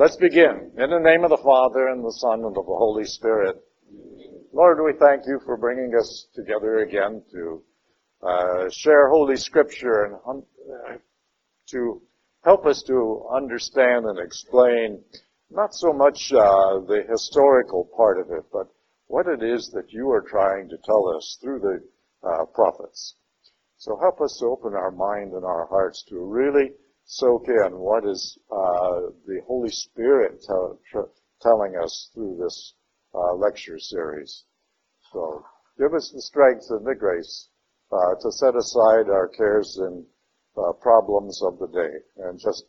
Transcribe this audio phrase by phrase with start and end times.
[0.00, 0.72] Let's begin.
[0.78, 3.54] In the name of the Father and the Son and of the Holy Spirit.
[4.50, 7.62] Lord, we thank you for bringing us together again to
[8.26, 10.96] uh, share Holy Scripture and uh,
[11.72, 12.00] to
[12.44, 15.04] help us to understand and explain
[15.50, 18.68] not so much uh, the historical part of it, but
[19.08, 23.16] what it is that you are trying to tell us through the uh, prophets.
[23.76, 26.70] So help us to open our mind and our hearts to really
[27.10, 30.40] soak in what is uh, the Holy Spirit
[31.42, 32.74] telling us through this
[33.12, 34.44] uh, lecture series.
[35.12, 35.44] So
[35.76, 37.48] give us the strength and the grace
[37.90, 40.06] uh, to set aside our cares and
[40.56, 42.64] uh, problems of the day and just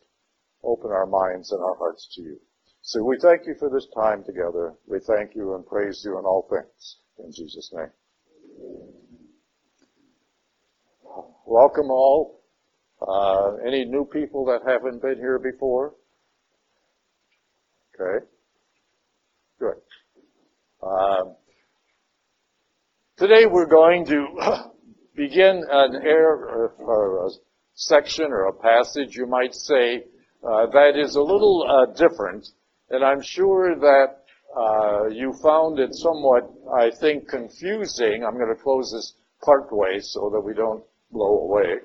[0.64, 2.40] open our minds and our hearts to you.
[2.80, 4.74] So we thank you for this time together.
[4.88, 6.96] We thank you and praise you in all things.
[7.20, 7.92] In Jesus' name.
[11.46, 12.41] Welcome all.
[13.08, 15.94] Uh, any new people that haven't been here before?
[17.94, 18.24] Okay.
[19.58, 19.76] Good.
[20.82, 21.36] Um,
[23.16, 24.26] today we're going to
[25.16, 27.30] begin an air or, or, a
[27.74, 30.04] section or a passage, you might say,
[30.44, 32.46] uh, that is a little uh, different,
[32.90, 34.18] and I'm sure that
[34.56, 38.24] uh, you found it somewhat, I think, confusing.
[38.24, 39.14] I'm going to close this
[39.44, 41.78] part way so that we don't blow away.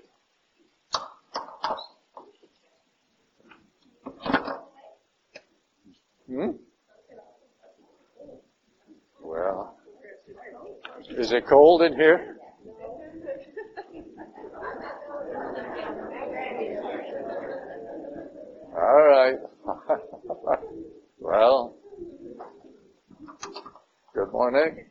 [6.29, 6.49] Hmm?
[9.21, 9.77] Well,
[11.09, 12.37] is it cold in here?
[18.75, 19.35] All right.
[21.19, 21.75] well,
[24.13, 24.85] good morning.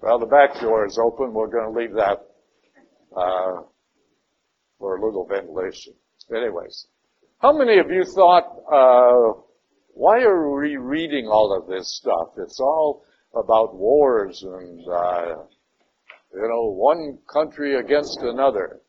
[0.00, 1.32] Well, the back door is open.
[1.34, 2.26] We're going to leave that
[3.16, 3.62] uh,
[4.82, 5.94] for a little ventilation.
[6.34, 6.88] Anyways,
[7.38, 9.40] how many of you thought, uh,
[9.94, 12.30] why are we reading all of this stuff?
[12.36, 15.36] It's all about wars and, uh,
[16.34, 18.80] you know, one country against another.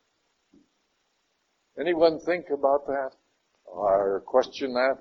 [1.80, 3.12] Anyone think about that
[3.66, 4.98] or question that?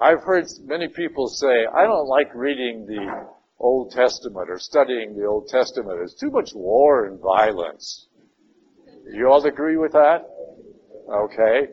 [0.00, 3.26] I've heard many people say, I don't like reading the
[3.58, 5.96] Old Testament or studying the Old Testament.
[5.98, 8.08] There's too much war and violence.
[9.12, 10.24] You all agree with that?
[11.08, 11.68] Okay.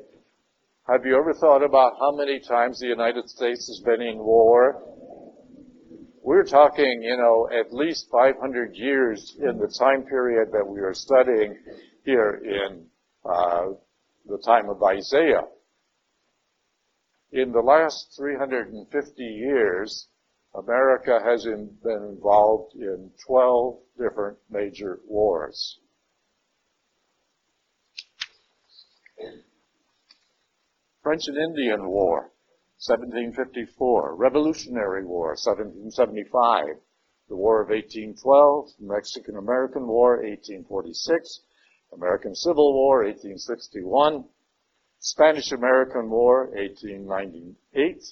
[0.88, 4.84] Have you ever thought about how many times the United States has been in war?
[6.24, 10.94] We're talking, you know, at least 500 years in the time period that we are
[10.94, 11.58] studying
[12.06, 12.86] here in
[13.26, 13.68] uh,
[14.28, 15.44] the time of Isaiah.
[17.32, 20.08] In the last 350 years,
[20.54, 25.80] America has in, been involved in 12 different major wars.
[31.04, 32.32] French and Indian War,
[32.86, 34.16] 1754.
[34.16, 36.78] Revolutionary War, 1775.
[37.30, 38.70] The War of 1812.
[38.80, 41.42] Mexican American War, 1846.
[41.94, 44.26] American Civil War, 1861.
[45.00, 48.04] Spanish American War, 1898.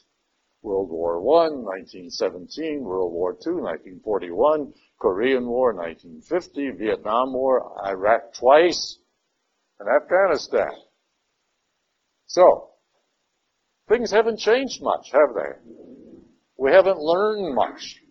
[0.62, 9.00] World War I, 1917, World War II, 1941, Korean War, 1950, Vietnam War, Iraq twice,
[9.80, 10.72] and Afghanistan.
[12.28, 12.70] So,
[13.88, 15.72] things haven't changed much, have they?
[16.58, 18.02] We haven't learned much.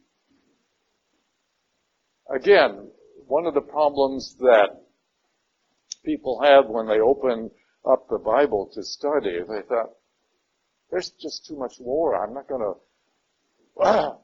[2.34, 2.90] Again,
[3.26, 4.70] one of the problems that
[6.04, 7.50] people have when they open
[7.88, 9.90] up the Bible to study, they thought,
[10.90, 12.22] there's just too much war.
[12.22, 12.74] I'm not going to.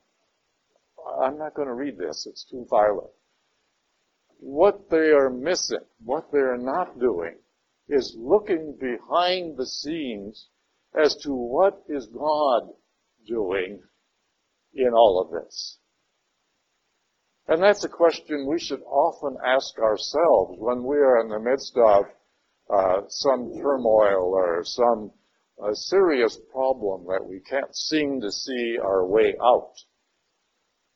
[1.22, 2.26] I'm not going to read this.
[2.28, 3.10] It's too violent.
[4.38, 7.36] What they are missing, what they are not doing,
[7.88, 10.48] is looking behind the scenes
[10.94, 12.70] as to what is God
[13.26, 13.82] doing
[14.75, 15.78] in all of this.
[17.46, 21.76] And that's a question we should often ask ourselves when we are in the midst
[21.76, 22.05] of
[22.70, 25.10] uh, some turmoil or some
[25.62, 29.73] a serious problem that we can't seem to see our way out,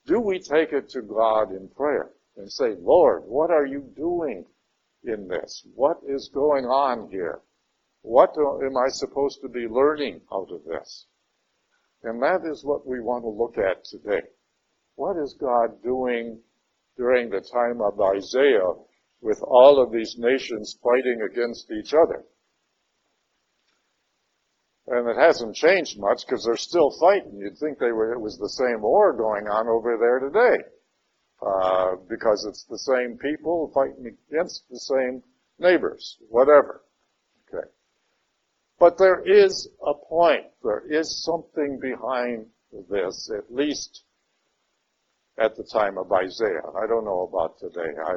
[0.06, 4.44] do we take it to God in prayer and say, Lord, what are you doing
[5.04, 5.66] in this?
[5.74, 7.40] What is going on here?
[8.02, 11.06] What am I supposed to be learning out of this?
[12.02, 14.22] And that is what we want to look at today.
[14.94, 16.40] What is God doing
[16.96, 18.72] during the time of Isaiah
[19.20, 22.24] with all of these nations fighting against each other?
[24.90, 27.36] And it hasn't changed much because they're still fighting.
[27.38, 30.64] You'd think they were, it was the same war going on over there today.
[31.42, 35.22] uh, because it's the same people fighting against the same
[35.58, 36.82] neighbors, whatever.
[37.48, 37.66] Okay.
[38.78, 40.46] But there is a point.
[40.62, 42.46] There is something behind
[42.90, 44.04] this, at least
[45.38, 46.62] at the time of Isaiah.
[46.76, 47.90] I don't know about today.
[48.04, 48.14] I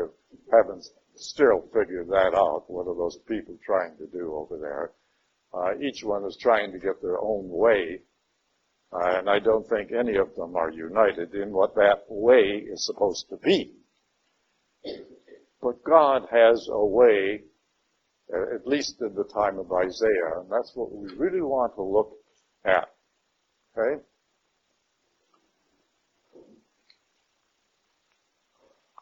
[0.55, 0.85] haven't
[1.15, 2.63] still figured that out.
[2.67, 4.91] What are those people trying to do over there?
[5.53, 8.01] Uh, each one is trying to get their own way
[8.93, 12.85] uh, and I don't think any of them are united in what that way is
[12.85, 13.73] supposed to be.
[15.61, 17.43] But God has a way,
[18.33, 21.83] uh, at least in the time of Isaiah, and that's what we really want to
[21.83, 22.11] look
[22.65, 22.89] at.
[23.77, 24.01] Okay?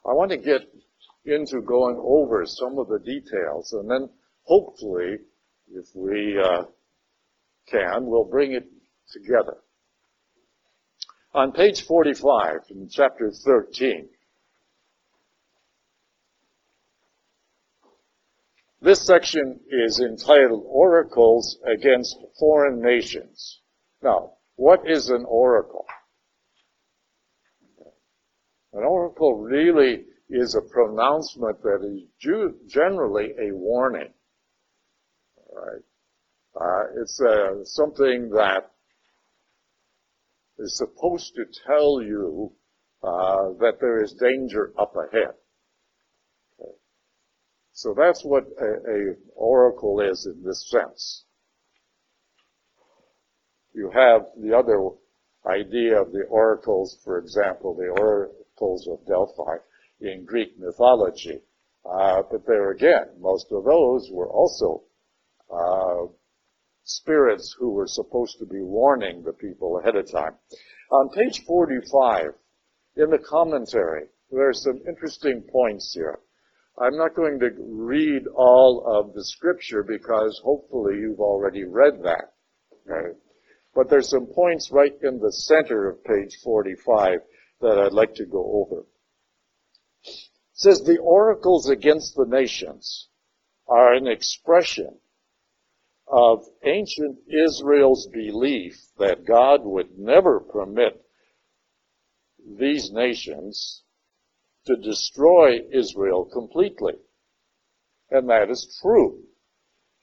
[0.06, 0.62] I want to get
[1.26, 4.10] into going over some of the details, and then
[4.44, 5.18] hopefully,
[5.74, 6.64] if we uh,
[7.68, 8.68] can, we'll bring it
[9.12, 9.58] together.
[11.34, 14.10] On page 45 in chapter 13,
[18.82, 23.60] this section is entitled Oracles Against Foreign Nations.
[24.02, 25.86] Now, what is an oracle?
[28.74, 32.04] An oracle really is a pronouncement that is
[32.68, 34.14] generally a warning.
[35.60, 35.82] Right.
[36.56, 38.72] Uh, it's uh, something that
[40.58, 42.54] is supposed to tell you
[43.04, 45.34] uh, that there is danger up ahead.
[46.60, 46.72] Okay.
[47.74, 51.26] So that's what a, a oracle is in this sense.
[53.74, 54.90] You have the other
[55.46, 59.58] idea of the oracles, for example, the oracles of Delphi
[60.02, 61.42] in Greek mythology.
[61.86, 64.84] Uh, but there again, most of those were also
[65.52, 66.08] uh,
[66.84, 70.36] spirits who were supposed to be warning the people ahead of time.
[70.92, 72.34] On page 45,
[72.98, 76.20] in the commentary, there are some interesting points here.
[76.82, 82.34] I'm not going to read all of the scripture because hopefully you've already read that.
[82.86, 83.16] Right?
[83.76, 87.20] But there's some points right in the center of page 45
[87.62, 88.86] that I'd like to go over.
[90.04, 90.16] It
[90.54, 93.10] says the oracles against the nations
[93.68, 94.98] are an expression
[96.10, 101.00] of ancient Israel's belief that God would never permit
[102.58, 103.84] these nations
[104.66, 106.94] to destroy Israel completely.
[108.10, 109.24] And that is true.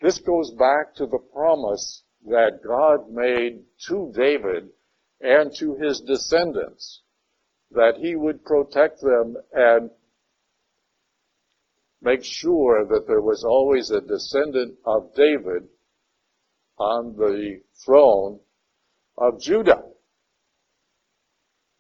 [0.01, 4.69] This goes back to the promise that God made to David
[5.21, 7.03] and to his descendants
[7.73, 9.91] that he would protect them and
[12.01, 15.69] make sure that there was always a descendant of David
[16.79, 18.41] on the throne
[19.17, 19.83] of Judah.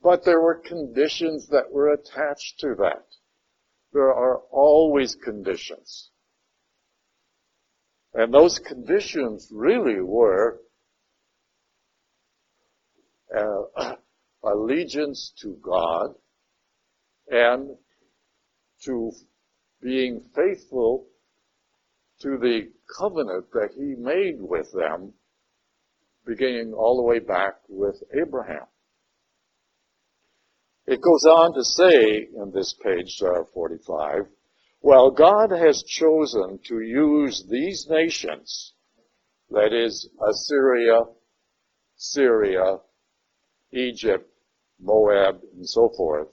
[0.02, 3.06] But there were conditions that were attached to that.
[3.93, 6.10] There are always conditions.
[8.14, 10.60] And those conditions really were
[13.37, 13.96] uh,
[14.44, 16.14] allegiance to God
[17.28, 17.76] and
[18.84, 19.12] to
[19.82, 21.06] being faithful
[22.20, 25.12] to the covenant that he made with them,
[26.24, 28.66] beginning all the way back with Abraham.
[30.86, 34.26] It goes on to say in this page uh, 45,
[34.82, 38.72] well, God has chosen to use these nations,
[39.50, 41.00] that is Assyria,
[41.96, 42.79] Syria,
[43.72, 44.31] Egypt,
[44.81, 46.29] Moab, and so forth,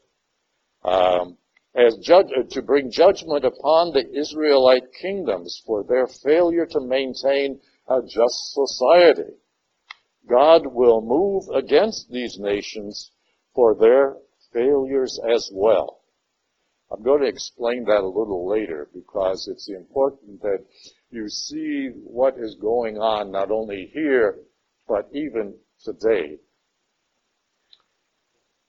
[0.84, 1.38] um,
[1.76, 7.60] as judge, uh, to bring judgment upon the Israelite kingdoms for their failure to maintain
[7.88, 9.34] a just society.
[10.28, 13.12] God will move against these nations
[13.56, 14.18] for their
[14.54, 16.02] failures as well.
[16.92, 20.64] I'm going to explain that a little later because it's important that
[21.10, 24.38] you see what is going on not only here,
[24.88, 26.38] but even today.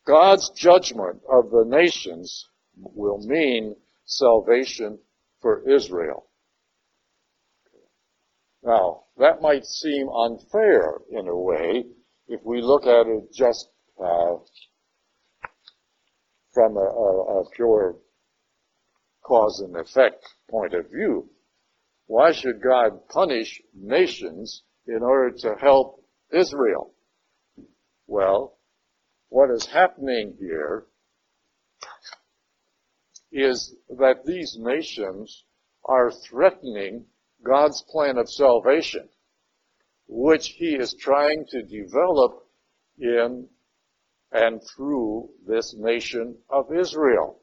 [0.07, 4.99] God's judgment of the nations will mean salvation
[5.41, 6.27] for Israel.
[8.63, 11.85] Now, that might seem unfair in a way
[12.29, 13.69] if we look at it just
[14.03, 14.37] uh,
[16.53, 17.97] from a, a, a pure
[19.23, 21.29] cause and effect point of view.
[22.07, 26.93] Why should God punish nations in order to help Israel?
[28.07, 28.59] Well,
[29.29, 30.87] what is happening here
[33.35, 35.45] is that these nations
[35.85, 37.05] are threatening
[37.43, 39.09] God's plan of salvation,
[40.07, 42.47] which he is trying to develop
[42.99, 43.49] in
[44.31, 47.41] and through this nation of Israel.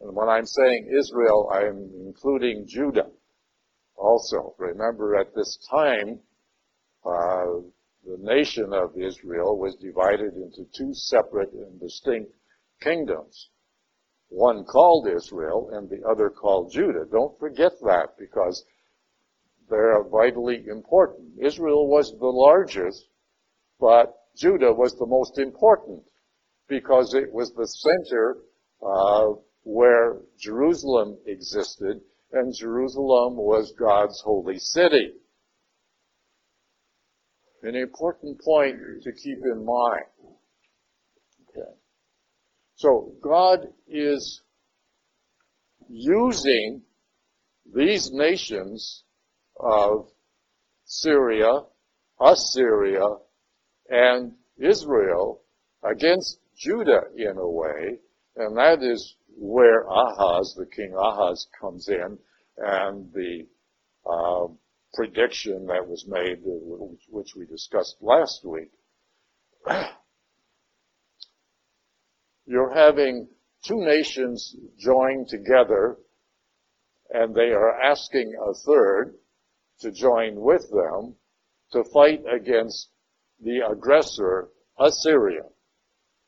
[0.00, 3.10] And when I'm saying Israel, I'm including Judah
[3.96, 4.54] also.
[4.58, 6.20] Remember at this time,
[7.04, 7.64] uh,
[8.04, 12.30] the nation of Israel was divided into two separate and distinct
[12.80, 13.48] kingdoms.
[14.30, 17.04] One called Israel and the other called Judah.
[17.10, 18.64] Don't forget that because
[19.68, 21.32] they're vitally important.
[21.40, 23.06] Israel was the largest,
[23.80, 26.04] but Judah was the most important
[26.68, 28.38] because it was the center
[28.80, 29.34] uh,
[29.64, 32.00] where Jerusalem existed,
[32.32, 35.12] and Jerusalem was God's holy city.
[37.62, 40.06] An important point to keep in mind.
[41.48, 41.79] Okay.
[42.80, 44.40] So God is
[45.90, 46.80] using
[47.74, 49.04] these nations
[49.58, 50.08] of
[50.86, 51.60] Syria,
[52.18, 53.06] Assyria,
[53.90, 55.42] and Israel
[55.84, 57.98] against Judah in a way,
[58.36, 62.18] and that is where Ahaz, the king Ahaz, comes in,
[62.56, 63.46] and the
[64.10, 64.46] uh,
[64.94, 66.38] prediction that was made,
[67.10, 68.70] which we discussed last week.
[72.50, 73.28] You're having
[73.64, 75.98] two nations join together,
[77.10, 79.14] and they are asking a third
[79.82, 81.14] to join with them
[81.70, 82.88] to fight against
[83.40, 84.48] the aggressor,
[84.80, 85.44] Assyria.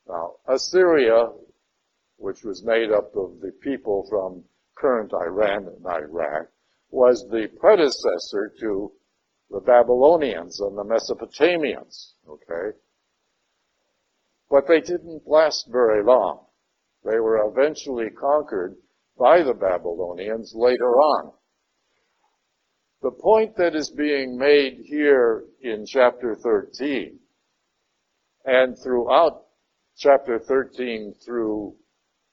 [0.06, 1.32] Now, Assyria,
[2.18, 4.44] which was made up of the people from
[4.76, 6.46] current Iran and Iraq,
[6.90, 8.92] was the predecessor to
[9.50, 12.78] the Babylonians and the Mesopotamians, okay?
[14.52, 16.44] But they didn't last very long.
[17.04, 18.76] They were eventually conquered
[19.18, 21.32] by the Babylonians later on.
[23.00, 27.18] The point that is being made here in chapter 13
[28.44, 29.46] and throughout
[29.96, 31.74] chapter 13 through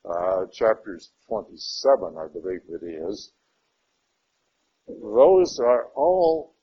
[0.03, 3.31] uh, chapters 27, I believe it is,
[4.89, 6.53] those are all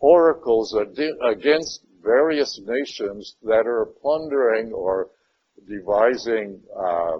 [0.00, 0.76] oracles
[1.22, 5.10] against various nations that are plundering or
[5.68, 7.18] devising uh,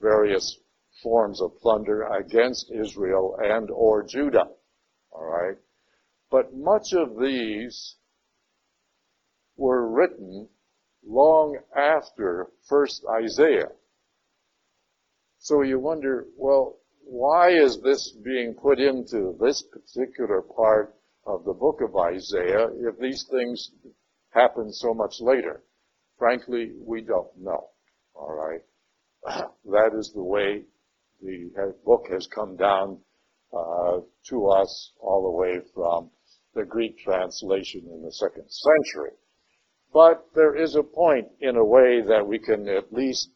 [0.00, 0.58] various
[1.02, 4.48] forms of plunder against Israel and or Judah.
[5.10, 5.56] All right,
[6.30, 7.96] but much of these
[9.56, 10.48] were written
[11.06, 13.70] long after first Isaiah.
[15.38, 20.94] So you wonder, well, why is this being put into this particular part
[21.26, 23.70] of the book of Isaiah if these things
[24.32, 25.62] happen so much later?
[26.18, 27.68] Frankly, we don't know.
[28.14, 28.62] All right.
[29.64, 30.62] that is the way
[31.20, 32.98] the book has come down
[33.52, 36.10] uh, to us all the way from
[36.54, 39.12] the Greek translation in the second century.
[39.92, 43.30] But there is a point in a way that we can at least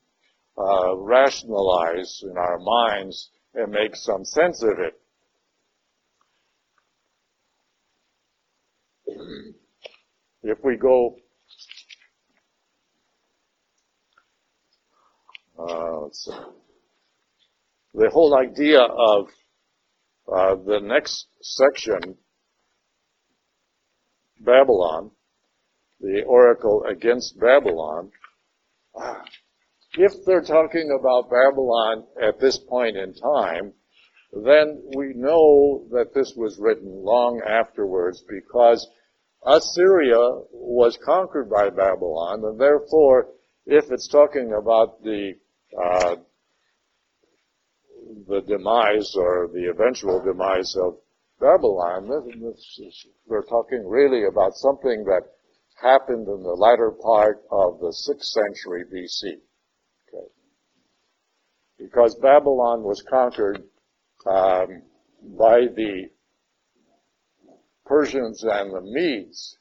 [0.59, 4.99] uh, rationalize in our minds and make some sense of it.
[10.49, 11.17] If we go,
[15.59, 16.07] uh,
[17.93, 19.27] the whole idea of
[20.33, 22.17] uh, the next section,
[24.39, 25.11] Babylon,
[26.01, 28.13] the oracle against Babylon,
[29.95, 33.73] if they're talking about Babylon at this point in time,
[34.45, 38.89] then we know that this was written long afterwards because
[39.47, 43.29] Assyria was conquered by Babylon, and therefore,
[43.65, 45.35] if it's talking about the
[45.81, 46.17] uh,
[48.29, 50.97] the demise or the eventual demise of
[51.41, 55.23] Babylon, this, this, we're talking really about something that
[55.81, 59.35] happened in the latter part of the 6th century BC.
[60.09, 60.27] Okay.
[61.79, 63.63] Because Babylon was conquered
[64.27, 64.83] um,
[65.39, 66.09] by the
[67.87, 69.59] Persians and the Medes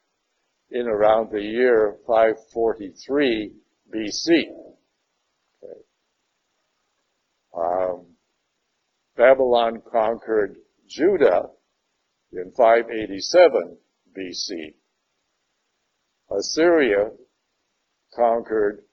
[0.72, 3.54] in around the year 543
[3.94, 4.44] BC.
[5.64, 5.82] Okay.
[7.56, 8.08] Um,
[9.16, 11.50] Babylon conquered Judah
[12.34, 13.78] in 587
[14.18, 14.74] BC.
[16.32, 17.12] Assyria
[18.16, 18.84] conquered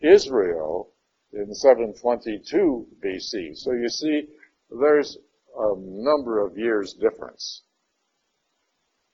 [0.00, 0.92] Israel
[1.32, 3.56] in 722 BC.
[3.56, 4.28] So you see,
[4.70, 5.18] there's
[5.56, 7.62] a number of years difference.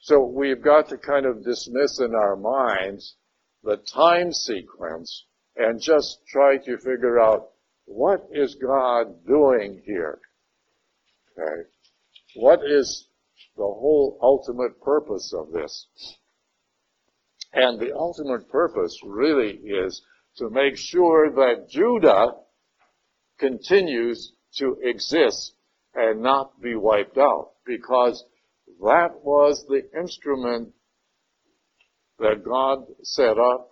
[0.00, 3.16] So we've got to kind of dismiss in our minds
[3.62, 5.26] the time sequence
[5.56, 7.50] and just try to figure out
[7.84, 10.20] what is God doing here?
[11.38, 11.68] Okay.
[12.36, 13.08] What is
[13.56, 15.86] the whole ultimate purpose of this?
[17.52, 20.02] And the ultimate purpose really is
[20.36, 22.36] to make sure that Judah
[23.38, 25.52] continues to exist
[25.94, 28.24] and not be wiped out because
[28.82, 30.72] that was the instrument
[32.18, 33.68] that God set up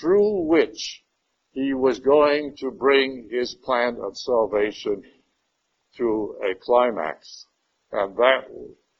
[0.00, 1.02] through which
[1.52, 5.02] he was going to bring his plan of salvation
[5.98, 7.46] to a climax.
[7.90, 8.44] And that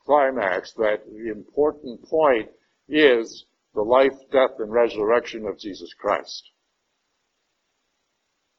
[0.04, 2.50] climax, that important point
[2.88, 6.50] is the life, death, and resurrection of Jesus Christ.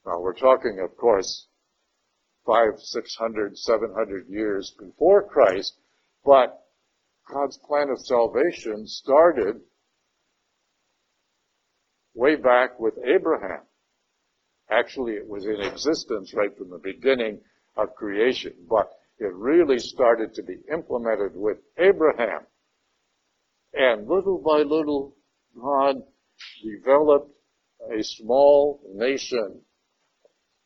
[0.06, 1.46] Now we're talking, of course,
[2.46, 5.74] five, six hundred, seven hundred years before Christ,
[6.26, 6.63] but
[7.32, 9.62] God's plan of salvation started
[12.14, 13.62] way back with Abraham.
[14.70, 17.40] Actually, it was in existence right from the beginning
[17.76, 18.90] of creation, but
[19.20, 22.42] it really started to be implemented with Abraham.
[23.74, 25.16] And little by little,
[25.60, 25.96] God
[26.64, 27.32] developed
[27.92, 29.62] a small nation,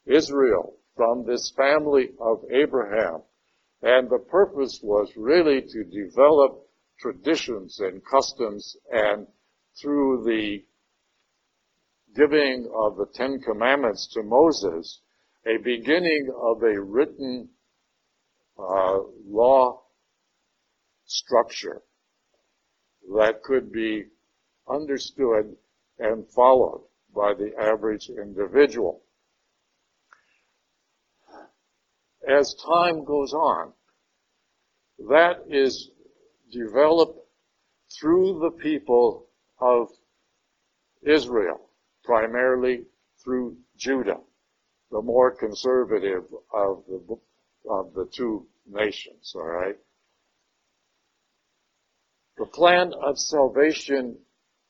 [0.06, 3.22] Israel, from this family of Abraham.
[3.82, 6.68] And the purpose was really to develop
[7.00, 9.28] traditions and customs and
[9.80, 10.64] through the
[12.16, 15.02] giving of the Ten Commandments to Moses,
[15.46, 17.50] a beginning of a written
[18.58, 19.84] uh, law
[21.06, 21.82] structure
[23.16, 24.06] that could be
[24.68, 25.56] understood
[26.00, 26.84] and followed
[27.16, 29.04] by the average individual.
[32.28, 33.74] As time goes on,
[35.10, 35.92] that is
[36.52, 37.20] developed
[38.00, 39.28] through the people
[39.60, 39.88] of
[41.04, 41.70] Israel
[42.04, 42.84] primarily
[43.24, 44.20] through Judah,
[44.92, 47.18] the more conservative of the,
[47.70, 49.78] of the two nations, alright?
[52.38, 54.18] The plan of salvation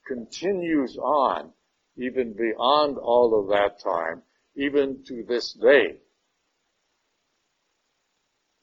[0.08, 1.52] continues on
[1.98, 4.22] even beyond all of that time,
[4.56, 5.98] even to this day.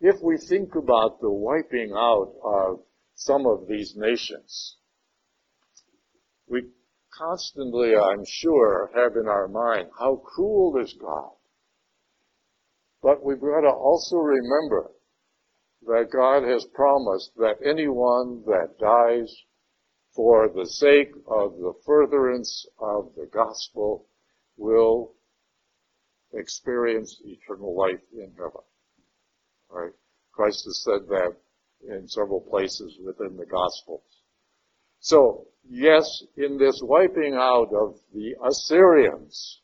[0.06, 2.80] If we think about the wiping out of
[3.14, 4.76] some of these nations,
[6.46, 6.64] we
[7.16, 11.30] constantly, I'm sure, have in our mind how cruel is God.
[13.02, 14.90] But we've got to also remember
[15.86, 19.34] that God has promised that anyone that dies
[20.14, 24.06] for the sake of the furtherance of the gospel
[24.58, 25.14] will
[26.34, 28.60] experience eternal life in heaven.
[29.74, 29.92] Right?
[30.32, 31.34] Christ has said that
[31.88, 34.02] in several places within the Gospels.
[35.00, 39.60] So, yes, in this wiping out of the Assyrians,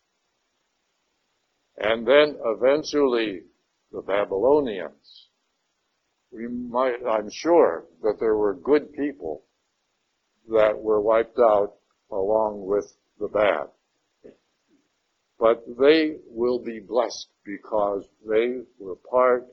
[1.78, 3.42] and then eventually
[3.92, 5.28] the Babylonians,
[6.32, 9.44] we might, I'm sure that there were good people
[10.50, 11.74] that were wiped out
[12.10, 13.68] along with the bad.
[15.38, 19.46] But they will be blessed because they were part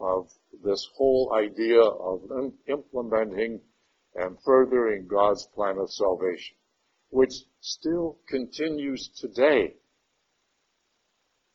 [0.00, 0.28] of
[0.64, 2.22] this whole idea of
[2.68, 3.60] implementing
[4.14, 6.56] and furthering God's plan of salvation,
[7.10, 9.74] which still continues today.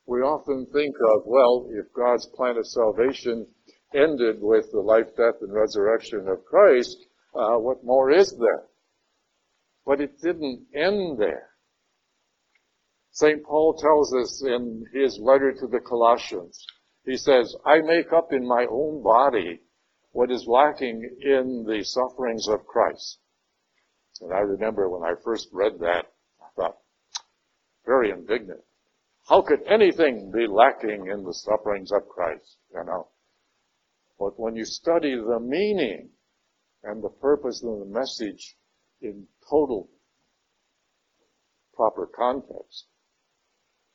[0.05, 3.47] We often think of, well, if God's plan of salvation
[3.93, 6.97] ended with the life, death, and resurrection of Christ,
[7.35, 8.63] uh, what more is there?
[9.85, 11.49] But it didn't end there.
[13.11, 13.43] St.
[13.43, 16.65] Paul tells us in his letter to the Colossians,
[17.05, 19.61] he says, I make up in my own body
[20.11, 23.19] what is lacking in the sufferings of Christ.
[24.21, 26.05] And I remember when I first read that,
[26.39, 26.77] I thought,
[27.85, 28.61] very indignant.
[29.27, 32.57] How could anything be lacking in the sufferings of Christ?
[32.73, 33.07] You know.
[34.19, 36.09] But when you study the meaning
[36.83, 38.55] and the purpose and the message
[39.01, 39.89] in total
[41.73, 42.85] proper context,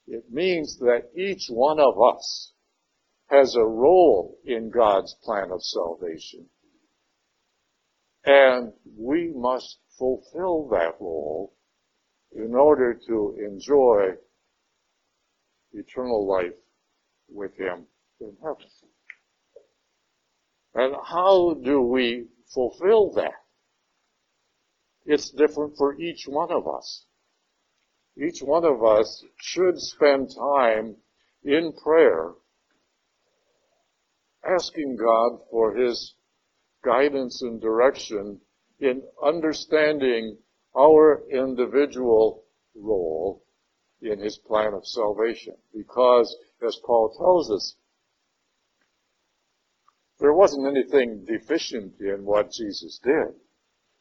[0.09, 2.53] it means that each one of us
[3.29, 6.47] has a role in God's plan of salvation.
[8.25, 11.55] And we must fulfill that role
[12.33, 14.11] in order to enjoy
[15.73, 16.55] eternal life
[17.29, 17.87] with Him
[18.21, 18.67] in heaven.
[20.75, 23.33] And how do we fulfill that?
[25.05, 27.07] It's different for each one of us.
[28.19, 30.97] Each one of us should spend time
[31.45, 32.33] in prayer
[34.47, 36.15] asking God for His
[36.85, 38.41] guidance and direction
[38.79, 40.39] in understanding
[40.77, 43.43] our individual role
[44.01, 45.55] in His plan of salvation.
[45.75, 47.77] Because, as Paul tells us,
[50.19, 53.35] there wasn't anything deficient in what Jesus did.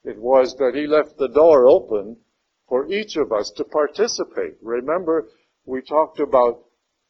[0.05, 2.17] It was that he left the door open
[2.69, 4.55] for each of us to participate.
[4.61, 5.27] Remember,
[5.65, 6.63] we talked about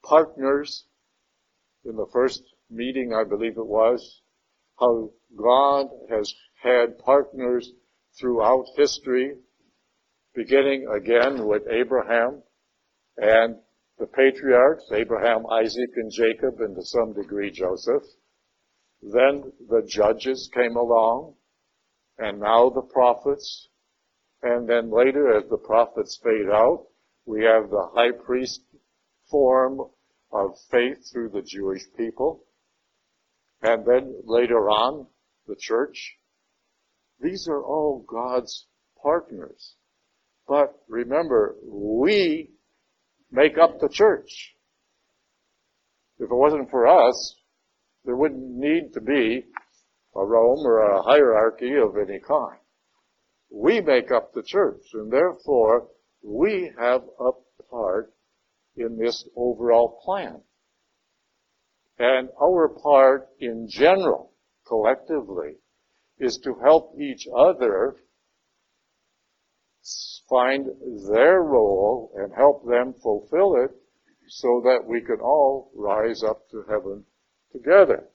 [0.04, 0.86] partners
[1.84, 4.22] in the first meeting, I believe it was,
[4.80, 7.72] how God has had partners
[8.20, 9.36] throughout history,
[10.34, 12.44] beginning again with Abraham
[13.18, 13.56] and
[13.98, 18.04] the patriarchs, Abraham, Isaac, and Jacob, and to some degree Joseph.
[19.02, 21.36] Then the judges came along,
[22.18, 23.70] and now the prophets,
[24.42, 26.88] and then later as the prophets fade out,
[27.26, 28.62] we have the high priest
[29.30, 29.80] form
[30.32, 32.45] of faith through the Jewish people.
[33.66, 35.08] And then later on,
[35.48, 36.18] the church.
[37.20, 38.68] These are all God's
[39.02, 39.76] partners.
[40.48, 42.52] But remember, we
[43.32, 44.54] make up the church.
[46.20, 47.36] If it wasn't for us,
[48.04, 49.46] there wouldn't need to be
[50.16, 52.60] a Rome or a hierarchy of any kind.
[53.50, 55.88] We make up the church, and therefore
[56.24, 57.32] we have a
[57.72, 58.14] part
[58.78, 60.42] in this overall plan.
[61.98, 64.34] And our part in general,
[64.68, 65.56] collectively,
[66.20, 67.96] is to help each other
[70.30, 70.68] find
[71.10, 73.72] their role and help them fulfill it
[74.28, 77.06] so that we can all rise up to heaven
[77.52, 78.10] together.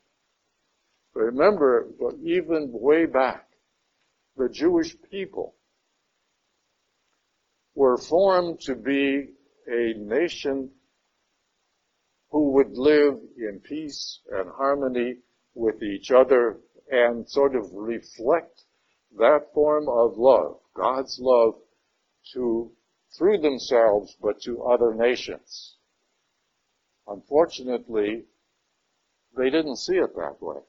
[1.15, 1.89] Remember,
[2.23, 3.47] even way back,
[4.37, 5.55] the Jewish people
[7.75, 9.31] were formed to be
[9.69, 10.71] a nation
[12.31, 15.17] who would live in peace and harmony
[15.55, 16.59] with each other
[16.91, 18.63] and sort of reflect
[19.19, 21.55] that form of love, God's love
[22.33, 22.71] to,
[23.17, 25.77] through themselves, but to other nations.
[27.07, 28.25] Unfortunately,
[29.37, 30.61] they didn't see it that way.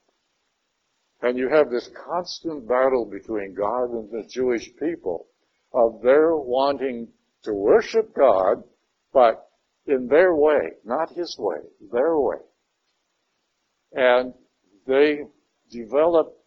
[1.21, 5.27] And you have this constant battle between God and the Jewish people
[5.73, 7.09] of their wanting
[7.43, 8.63] to worship God,
[9.13, 9.50] but
[9.85, 11.57] in their way, not his way,
[11.91, 12.37] their way.
[13.93, 14.33] And
[14.85, 15.25] they
[15.69, 16.37] developed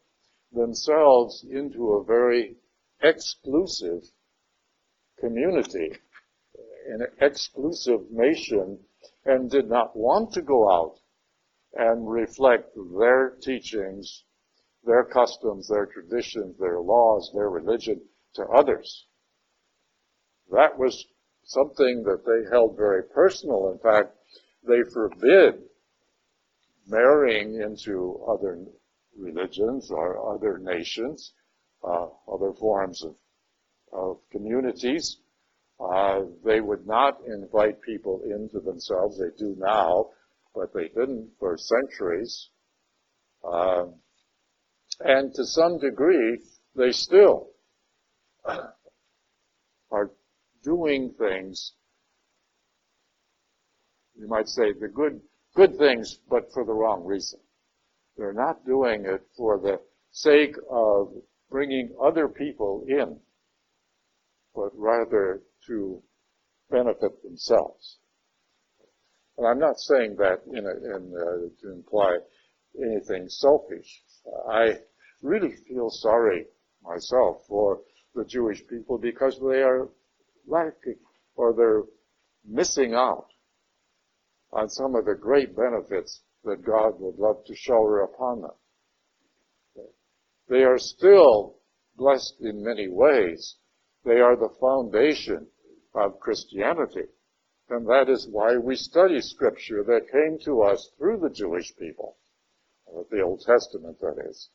[0.53, 2.57] themselves into a very
[3.03, 4.03] exclusive
[5.19, 5.93] community,
[6.89, 8.79] an exclusive nation,
[9.25, 10.99] and did not want to go out
[11.75, 14.25] and reflect their teachings,
[14.85, 18.01] their customs, their traditions, their laws, their religion
[18.35, 19.07] to others.
[20.51, 21.07] That was
[21.45, 23.71] something that they held very personal.
[23.73, 24.17] In fact,
[24.67, 25.63] they forbid
[26.87, 28.59] marrying into other
[29.17, 31.33] religions or other nations,
[31.83, 33.15] uh, other forms of,
[33.93, 35.19] of communities.
[35.81, 39.19] Uh, they would not invite people into themselves.
[39.19, 40.11] They do now,
[40.55, 42.51] but they didn't for centuries.
[43.43, 43.87] Uh,
[45.01, 46.39] and to some degree,
[46.77, 47.51] they still
[49.91, 50.11] are
[50.65, 51.73] doing things,
[54.17, 55.21] you might say the good,
[55.55, 57.41] good things, but for the wrong reason.
[58.17, 59.81] They're not doing it for the
[60.13, 61.13] sake of
[61.51, 63.19] bringing other people in,
[64.55, 66.03] but rather to
[66.71, 67.99] benefit themselves.
[69.37, 72.19] And I'm not saying that in, a, in uh, to imply
[72.81, 74.03] anything selfish.
[74.49, 74.79] I
[75.23, 76.47] really feel sorry
[76.83, 77.81] myself for
[78.15, 79.89] the Jewish people because they are
[80.47, 80.99] lacking
[81.37, 81.83] or they're
[82.45, 83.29] missing out
[84.53, 88.51] on some of the great benefits that God would love to shower upon them.
[90.49, 91.57] They are still
[91.97, 93.57] blessed in many ways.
[94.05, 95.47] They are the foundation
[95.95, 97.09] of Christianity.
[97.71, 102.17] And that is why we study scripture that came to us through the Jewish people.
[102.87, 104.51] Uh, the Old Testament, that is.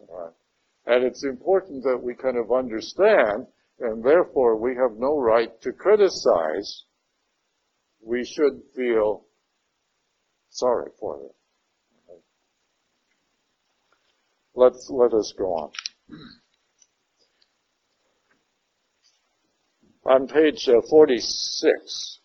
[0.00, 0.30] Uh,
[0.86, 3.46] and it's important that we kind of understand
[3.80, 6.84] and therefore we have no right to criticize.
[8.02, 9.24] We should feel
[10.50, 11.30] sorry for them.
[14.54, 15.70] Let's, let us go on.
[20.06, 22.20] On page uh, 46,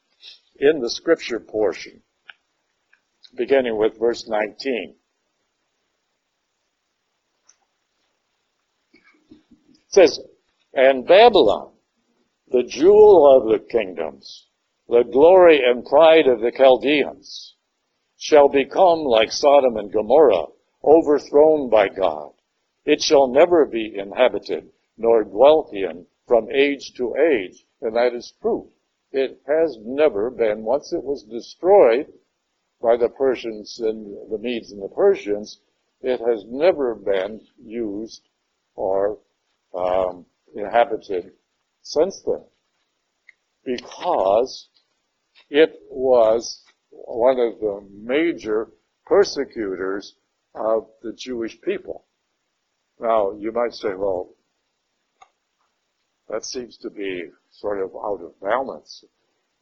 [0.59, 2.01] in the scripture portion,
[3.35, 4.95] beginning with verse 19,
[8.93, 9.01] it
[9.89, 10.19] says,
[10.73, 11.73] and Babylon,
[12.47, 14.47] the jewel of the kingdoms,
[14.87, 17.55] the glory and pride of the Chaldeans,
[18.17, 20.47] shall become like Sodom and Gomorrah,
[20.83, 22.33] overthrown by God.
[22.85, 28.33] It shall never be inhabited, nor dwelt in from age to age, and that is
[28.41, 28.69] true.
[29.11, 32.07] It has never been, once it was destroyed
[32.81, 35.59] by the Persians and the Medes and the Persians,
[36.01, 38.27] it has never been used
[38.75, 39.19] or
[39.73, 41.31] um, inhabited
[41.81, 42.43] since then.
[43.63, 44.69] Because
[45.49, 48.69] it was one of the major
[49.05, 50.15] persecutors
[50.55, 52.05] of the Jewish people.
[52.99, 54.35] Now, you might say, well,
[56.29, 59.03] that seems to be sort of out of balance.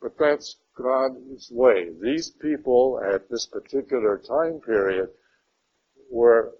[0.01, 1.89] But that's God's way.
[2.01, 5.09] These people at this particular time period
[6.11, 6.53] were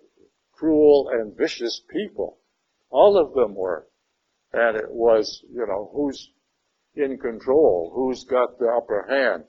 [0.53, 2.37] cruel and vicious people.
[2.89, 3.87] All of them were.
[4.53, 6.31] And it was, you know, who's
[6.95, 9.43] in control, who's got the upper hand.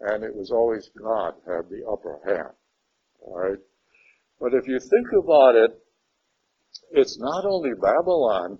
[0.00, 2.54] And it was always God had the upper hand.
[3.22, 3.58] Alright?
[4.40, 5.70] But if you think about it,
[6.92, 8.58] it's not only Babylon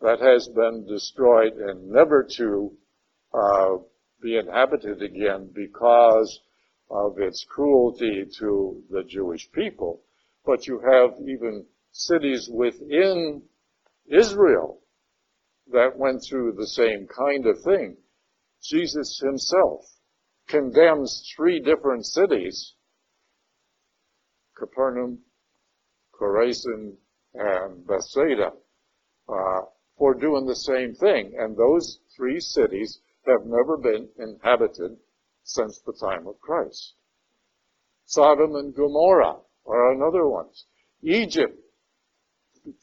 [0.00, 2.72] that has been destroyed and never to
[3.32, 3.76] uh,
[4.22, 6.40] be inhabited again because
[6.90, 10.02] of its cruelty to the Jewish people,
[10.44, 13.42] but you have even cities within
[14.10, 14.80] Israel
[15.72, 17.96] that went through the same kind of thing.
[18.62, 19.84] Jesus himself
[20.48, 22.74] condemns three different cities,
[24.56, 25.18] Capernaum,
[26.12, 26.96] Chorazin,
[27.34, 28.52] and Bethsaida,
[29.28, 29.60] uh,
[29.98, 31.34] for doing the same thing.
[31.38, 34.96] And those three cities have never been inhabited
[35.42, 36.94] since the time of Christ.
[38.04, 40.64] Sodom and Gomorrah are another ones.
[41.02, 41.58] Egypt,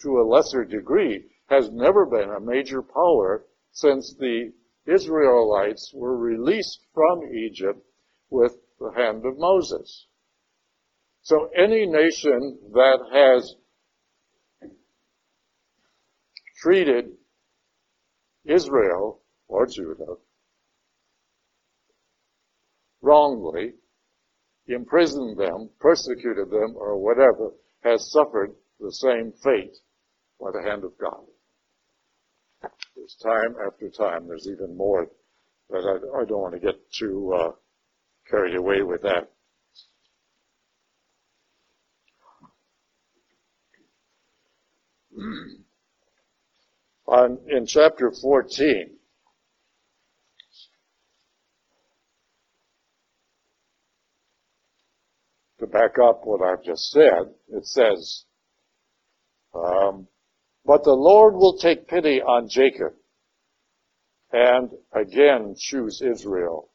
[0.02, 4.52] to a lesser degree, has never been a major power since the
[4.86, 7.80] Israelites were released from Egypt
[8.30, 10.08] with the hand of Moses.
[11.22, 13.56] So any nation that has
[16.62, 17.12] treated
[18.46, 20.15] Israel or Judah
[23.02, 23.74] wrongly,
[24.67, 27.52] imprisoned them, persecuted them, or whatever,
[27.84, 29.78] has suffered the same fate
[30.39, 31.24] by the hand of God.
[32.96, 34.28] There's time after time.
[34.28, 35.08] There's even more,
[35.69, 37.54] but I, I don't want to get too uh,
[38.30, 39.32] carried away with that.
[47.08, 48.98] On, in chapter 14,
[55.60, 58.26] to back up what I've just said, it says,
[59.54, 60.08] um,
[60.66, 62.94] but the Lord will take pity on Jacob
[64.32, 66.70] and again choose Israel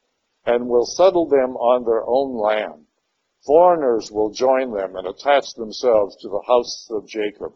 [0.45, 2.85] and will settle them on their own land.
[3.45, 7.53] Foreigners will join them and attach themselves to the house of Jacob.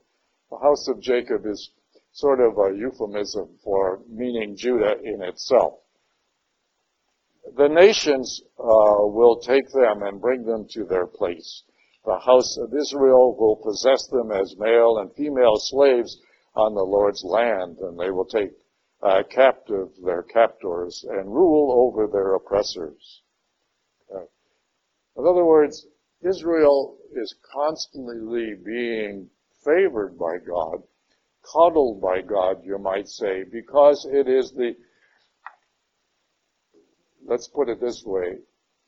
[0.49, 1.71] The house of Jacob is
[2.11, 5.79] sort of a euphemism for meaning Judah in itself.
[7.55, 11.63] The nations uh, will take them and bring them to their place.
[12.05, 16.21] The house of Israel will possess them as male and female slaves
[16.55, 18.51] on the Lord's land, and they will take
[19.01, 23.21] uh, captive their captors and rule over their oppressors.
[24.13, 24.25] Uh,
[25.17, 25.85] in other words,
[26.21, 29.29] Israel is constantly being
[29.63, 30.83] favored by God,
[31.41, 34.75] coddled by God, you might say, because it is the,
[37.25, 38.37] let's put it this way,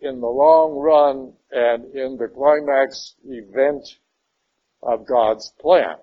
[0.05, 3.83] in the long run and in the climax event
[4.83, 5.97] of God's plan.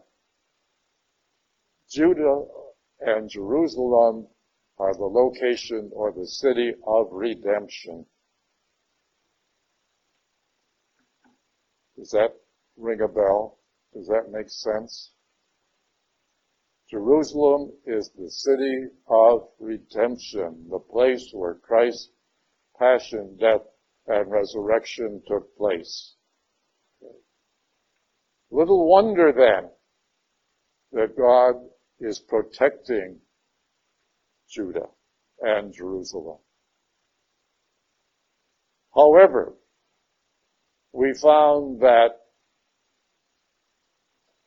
[1.89, 2.45] Judah
[3.01, 4.27] and Jerusalem
[4.79, 8.05] are the location or the city of redemption.
[11.97, 12.35] Does that
[12.77, 13.59] ring a bell?
[13.95, 15.13] Does that make sense?
[16.91, 22.11] Jerusalem is the city of redemption, the place where Christ's
[22.79, 23.63] passion, death,
[24.07, 26.15] and resurrection took place.
[28.51, 29.71] Little wonder then
[30.93, 31.55] that God
[32.01, 33.19] is protecting
[34.49, 34.89] Judah
[35.41, 36.39] and Jerusalem.
[38.95, 39.55] However,
[40.93, 42.11] we found that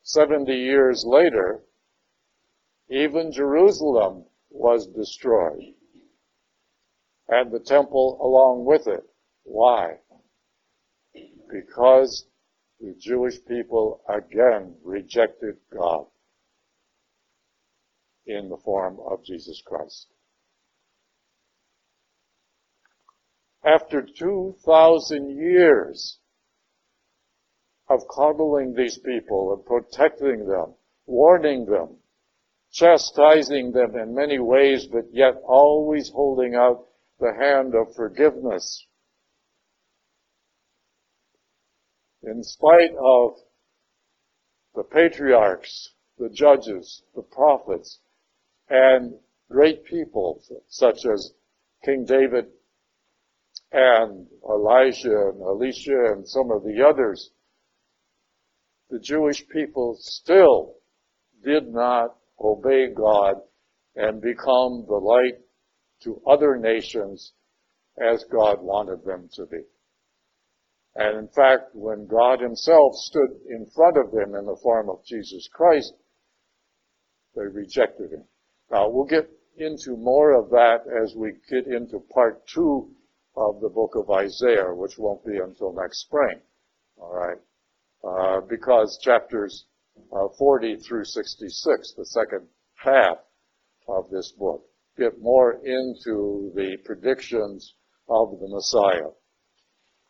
[0.03, 1.63] 70 years later,
[2.89, 5.73] even Jerusalem was destroyed
[7.27, 9.03] and the temple along with it.
[9.45, 9.99] Why?
[11.49, 12.25] Because
[12.79, 16.07] the Jewish people again rejected God
[18.25, 20.07] in the form of Jesus Christ.
[23.63, 26.19] After 2,000 years
[27.87, 30.73] of coddling these people and protecting them,
[31.05, 31.97] warning them,
[32.71, 36.87] chastising them in many ways, but yet always holding out
[37.19, 38.85] the hand of forgiveness.
[42.25, 43.37] In spite of
[44.73, 47.99] the patriarchs the judges, the prophets,
[48.69, 51.33] and great people such as
[51.83, 52.47] King David
[53.71, 57.29] and Elijah and Elisha and some of the others,
[58.89, 60.77] the Jewish people still
[61.43, 63.35] did not obey God
[63.95, 65.39] and become the light
[66.01, 67.33] to other nations
[67.97, 69.61] as God wanted them to be.
[70.95, 75.03] And in fact, when God himself stood in front of them in the form of
[75.05, 75.93] Jesus Christ,
[77.35, 78.23] they rejected him.
[78.71, 82.89] Now we'll get into more of that as we get into part two
[83.35, 86.39] of the book of Isaiah, which won't be until next spring.
[86.97, 87.39] Alright.
[88.03, 89.65] Uh, because chapters
[90.13, 93.17] uh, 40 through 66, the second half
[93.87, 94.63] of this book,
[94.97, 97.75] get more into the predictions
[98.07, 99.09] of the Messiah.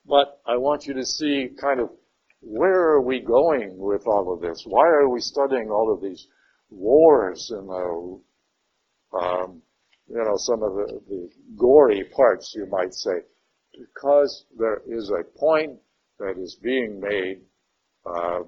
[0.08, 1.90] But I want you to see kind of
[2.42, 4.64] where are we going with all of this?
[4.66, 6.28] Why are we studying all of these
[6.70, 8.22] wars and the,
[9.18, 9.62] um,
[10.08, 13.22] you know, some of the, the gory parts, you might say?
[13.72, 15.80] Because there is a point
[16.20, 17.42] that is being made,
[18.06, 18.42] uh,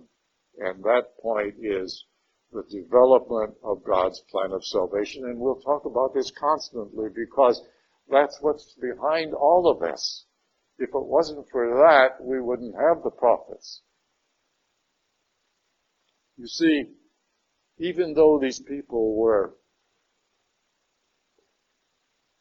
[0.60, 2.06] and that point is
[2.52, 5.26] the development of God's plan of salvation.
[5.26, 7.62] And we'll talk about this constantly because
[8.10, 10.27] that's what's behind all of this.
[10.80, 13.82] If it wasn't for that, we wouldn't have the prophets.
[16.38, 16.84] You see,
[17.80, 19.56] even though these people were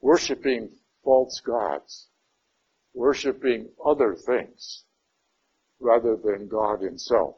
[0.02, 0.70] worshiping
[1.02, 2.08] false gods,
[2.92, 4.84] worshiping other things
[5.80, 7.36] rather than God himself,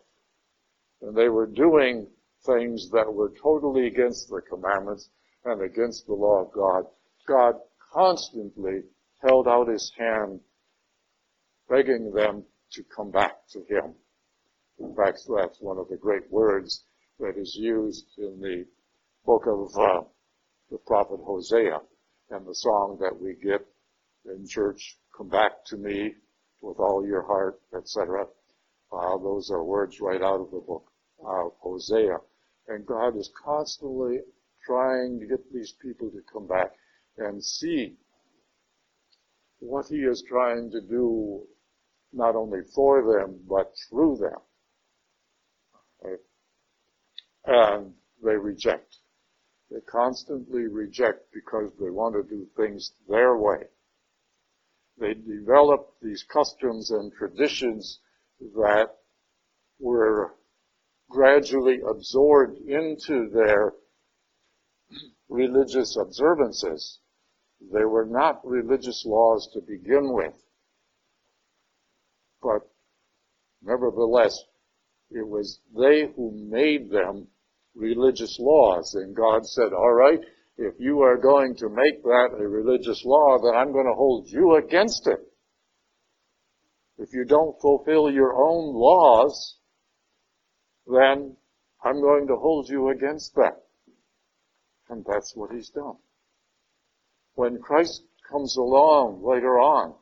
[1.00, 2.08] and they were doing
[2.44, 5.10] things that were totally against the commandments
[5.44, 6.84] and against the law of God,
[7.26, 7.54] God
[7.92, 8.82] constantly
[9.22, 10.40] held out his hand
[11.68, 13.94] begging them to come back to him.
[14.78, 16.84] In fact, that's one of the great words
[17.18, 18.64] that is used in the
[19.24, 20.02] book of uh,
[20.70, 21.80] the prophet Hosea
[22.30, 23.66] and the song that we get
[24.26, 26.14] in church, come back to me
[26.62, 28.26] with all your heart, etc.
[28.92, 30.86] Uh, those are words right out of the book
[31.24, 32.18] of Hosea.
[32.68, 34.20] And God is constantly
[34.64, 36.72] trying to get these people to come back
[37.16, 37.96] and see
[39.60, 41.46] what He is trying to do
[42.12, 44.40] not only for them, but through them.
[47.44, 48.96] And they reject.
[49.70, 53.64] They constantly reject because they want to do things their way.
[54.98, 58.00] They develop these customs and traditions
[58.40, 58.96] that
[59.78, 60.34] were
[61.08, 63.74] gradually absorbed into their
[65.28, 67.00] religious observances.
[67.72, 70.34] They were not religious laws to begin with.
[72.42, 72.68] But
[73.62, 74.36] nevertheless,
[75.10, 77.28] it was they who made them
[77.74, 78.94] religious laws.
[78.94, 80.20] And God said, all right,
[80.56, 84.28] if you are going to make that a religious law, then I'm going to hold
[84.28, 85.20] you against it.
[86.98, 89.56] If you don't fulfill your own laws,
[90.86, 91.36] then
[91.84, 93.62] I'm going to hold you against that.
[94.88, 95.96] And that's what he's done.
[97.34, 99.94] When Christ comes along later on,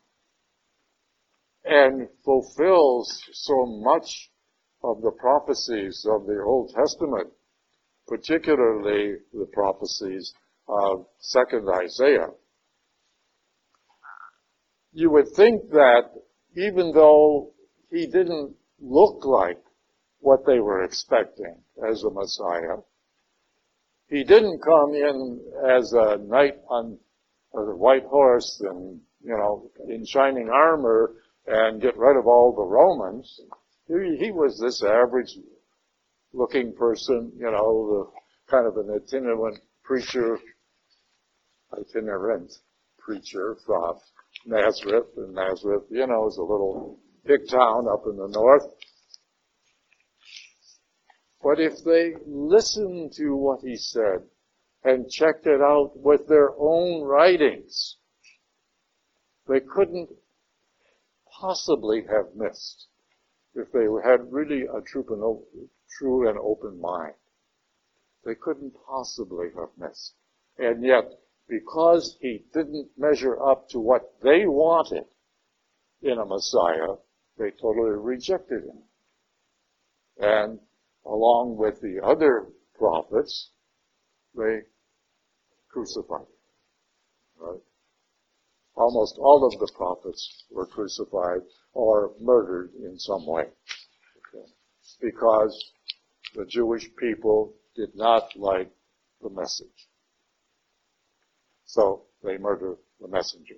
[1.67, 4.31] and fulfills so much
[4.83, 7.29] of the prophecies of the Old Testament,
[8.07, 10.33] particularly the prophecies
[10.69, 12.29] of second Isaiah.
[14.93, 16.11] You would think that
[16.57, 17.53] even though
[17.91, 19.61] he didn't look like
[20.21, 21.57] what they were expecting
[21.89, 22.79] as a Messiah,
[24.09, 26.99] he didn't come in as a knight on
[27.55, 31.15] a white horse and, you know, in shining armor
[31.47, 33.41] and get rid of all the Romans.
[33.89, 35.39] He, was this average
[36.33, 38.11] looking person, you know, the,
[38.51, 40.39] kind of an itinerant preacher,
[41.73, 42.53] itinerant
[42.99, 43.97] preacher from
[44.47, 48.65] Nazareth, and Nazareth, you know, is a little big town up in the north.
[51.43, 54.25] But if they listened to what he said
[54.83, 57.99] and checked it out with their own writings,
[59.49, 60.11] they couldn't
[61.41, 62.87] possibly have missed
[63.55, 65.69] if they had really a true and,
[65.99, 67.15] true and open mind.
[68.25, 70.15] They couldn't possibly have missed.
[70.59, 71.05] And yet,
[71.49, 75.05] because he didn't measure up to what they wanted
[76.03, 76.97] in a Messiah,
[77.39, 78.83] they totally rejected him.
[80.19, 80.59] And
[81.05, 82.47] along with the other
[82.79, 83.51] prophets,
[84.35, 84.61] they
[85.69, 86.27] crucified him.
[87.39, 87.61] Right?
[88.77, 91.41] Almost all of the prophets were crucified
[91.73, 93.43] or murdered in some way.
[93.43, 94.47] Okay.
[95.01, 95.73] Because
[96.35, 98.71] the Jewish people did not like
[99.23, 99.89] the message.
[101.65, 103.57] So they murder the messenger.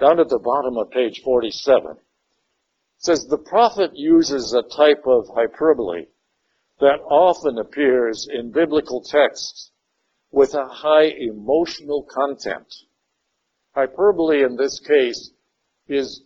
[0.00, 1.96] Down at the bottom of page 47,
[2.98, 6.06] says the prophet uses a type of hyperbole
[6.80, 9.70] that often appears in biblical texts
[10.34, 12.66] with a high emotional content.
[13.72, 15.30] Hyperbole in this case
[15.86, 16.22] is,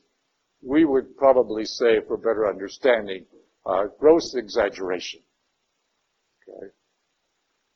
[0.63, 3.27] we would probably say for better understanding,
[3.67, 5.21] uh, gross exaggeration.
[6.41, 6.69] Okay.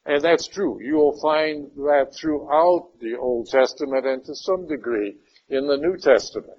[0.06, 0.80] And that's true.
[0.82, 5.16] You will find that throughout the Old Testament and to some degree
[5.50, 6.58] in the New Testament.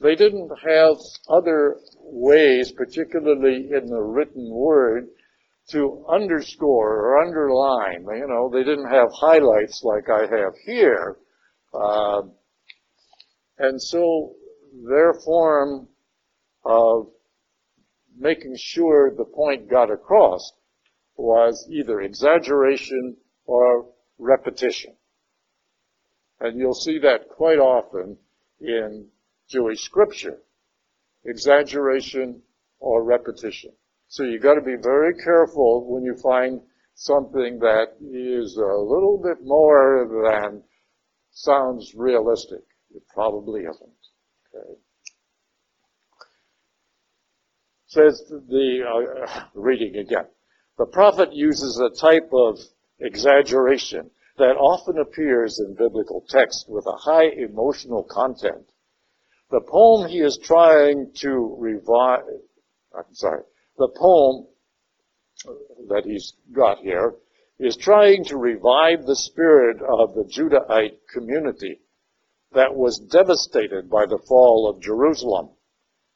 [0.00, 0.96] They didn't have
[1.28, 5.08] other ways, particularly in the written word,
[5.70, 8.04] to underscore or underline.
[8.18, 11.16] You know, they didn't have highlights like I have here.
[11.72, 12.22] Uh,
[13.58, 14.34] and so
[14.88, 15.88] their form
[16.64, 17.08] of
[18.16, 20.52] making sure the point got across
[21.16, 23.86] was either exaggeration or
[24.18, 24.94] repetition.
[26.40, 28.18] And you'll see that quite often
[28.60, 29.08] in
[29.48, 30.38] Jewish scripture.
[31.24, 32.42] Exaggeration
[32.80, 33.72] or repetition.
[34.14, 36.60] So you gotta be very careful when you find
[36.94, 40.62] something that is a little bit more than
[41.32, 42.60] sounds realistic.
[42.94, 43.90] It probably isn't.
[44.54, 44.78] Okay.
[47.88, 50.26] Says the, uh, reading again.
[50.78, 52.60] The prophet uses a type of
[53.00, 58.70] exaggeration that often appears in biblical text with a high emotional content.
[59.50, 62.22] The poem he is trying to revive,
[62.96, 63.42] I'm sorry,
[63.76, 64.46] the poem
[65.88, 67.14] that he's got here
[67.58, 71.80] is trying to revive the spirit of the Judahite community
[72.52, 75.50] that was devastated by the fall of Jerusalem.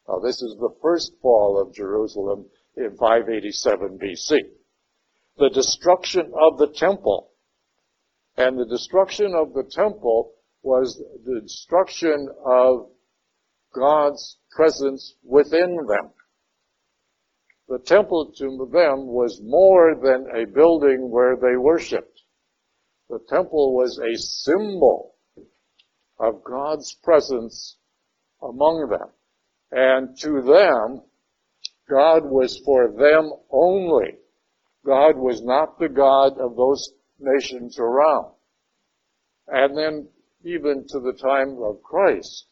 [0.07, 2.45] Now this is the first fall of Jerusalem
[2.75, 4.39] in 587 BC.
[5.37, 7.31] The destruction of the temple.
[8.37, 10.31] And the destruction of the temple
[10.61, 12.89] was the destruction of
[13.73, 16.11] God's presence within them.
[17.69, 22.23] The temple to them was more than a building where they worshiped.
[23.09, 25.13] The temple was a symbol
[26.19, 27.77] of God's presence
[28.41, 29.09] among them.
[29.71, 31.03] And to them,
[31.87, 34.17] God was for them only.
[34.83, 38.33] God was not the God of those nations around.
[39.47, 40.07] And then
[40.43, 42.47] even to the time of Christ,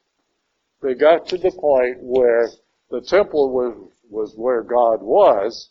[0.83, 2.49] they got to the point where
[2.89, 5.69] the temple was, was where God was,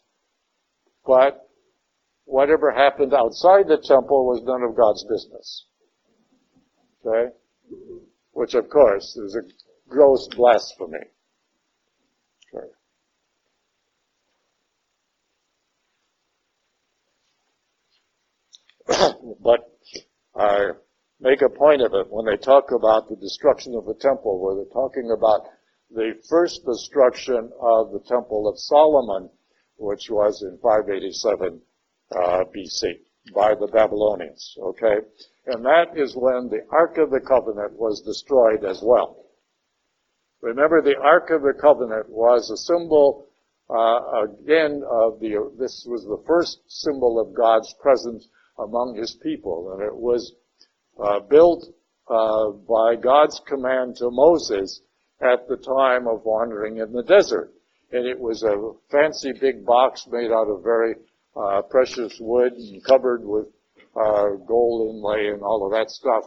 [1.06, 1.48] but
[2.24, 5.66] whatever happened outside the temple was none of God's business.
[7.04, 7.32] Okay?
[8.32, 9.42] Which of course is a
[9.88, 10.98] gross blasphemy.
[12.54, 12.66] Okay.
[19.42, 19.70] but
[20.34, 20.70] I
[21.20, 24.54] make a point of it when they talk about the destruction of the temple, where
[24.56, 25.46] they're talking about
[25.90, 29.30] the first destruction of the temple of Solomon,
[29.76, 31.60] which was in 587
[32.10, 33.00] uh, BC
[33.34, 34.56] by the Babylonians.
[34.60, 34.98] Okay,
[35.46, 39.24] and that is when the Ark of the Covenant was destroyed as well.
[40.42, 43.26] Remember, the Ark of the Covenant was a symbol
[43.68, 45.52] uh, again of the.
[45.58, 48.28] This was the first symbol of God's presence
[48.58, 50.34] among His people, and it was
[51.02, 51.64] uh, built
[52.08, 54.80] uh, by God's command to Moses
[55.20, 57.52] at the time of wandering in the desert.
[57.92, 60.94] And it was a fancy big box made out of very
[61.36, 63.46] uh, precious wood and covered with
[63.96, 66.24] uh, gold inlay and all of that stuff,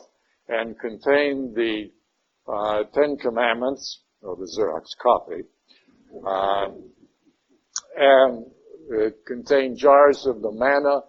[0.47, 1.91] and contained the
[2.47, 5.43] uh, Ten Commandments, or the Xerox copy,
[6.25, 6.69] uh,
[7.95, 8.45] and
[8.89, 11.01] it contained jars of the manna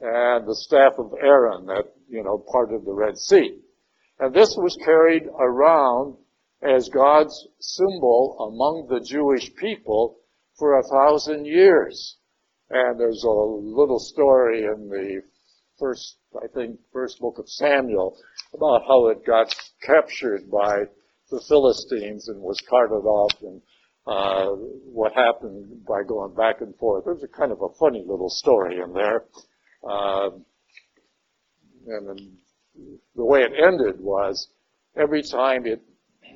[0.00, 3.60] and the staff of Aaron, that you know part of the Red Sea,
[4.18, 6.16] and this was carried around
[6.62, 10.18] as God's symbol among the Jewish people
[10.58, 12.16] for a thousand years.
[12.68, 15.22] And there's a little story in the
[15.78, 18.16] first, I think, first book of Samuel
[18.54, 20.84] about how it got captured by
[21.30, 23.62] the Philistines and was carted off and
[24.06, 24.50] uh,
[24.92, 27.04] what happened by going back and forth.
[27.04, 29.24] There's a kind of a funny little story in there.
[29.88, 30.30] Uh,
[31.86, 32.36] and
[33.16, 34.48] the way it ended was
[34.96, 35.82] every time it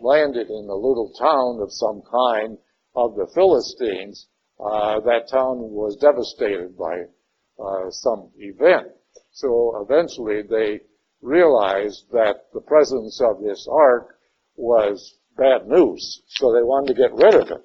[0.04, 2.58] landed in a little town of some kind
[2.94, 4.28] of the Philistines,
[4.60, 7.04] uh, that town was devastated by
[7.58, 8.88] uh, some event.
[9.32, 10.80] So eventually they
[11.22, 14.18] realized that the presence of this ark
[14.56, 17.64] was bad news, so they wanted to get rid of it.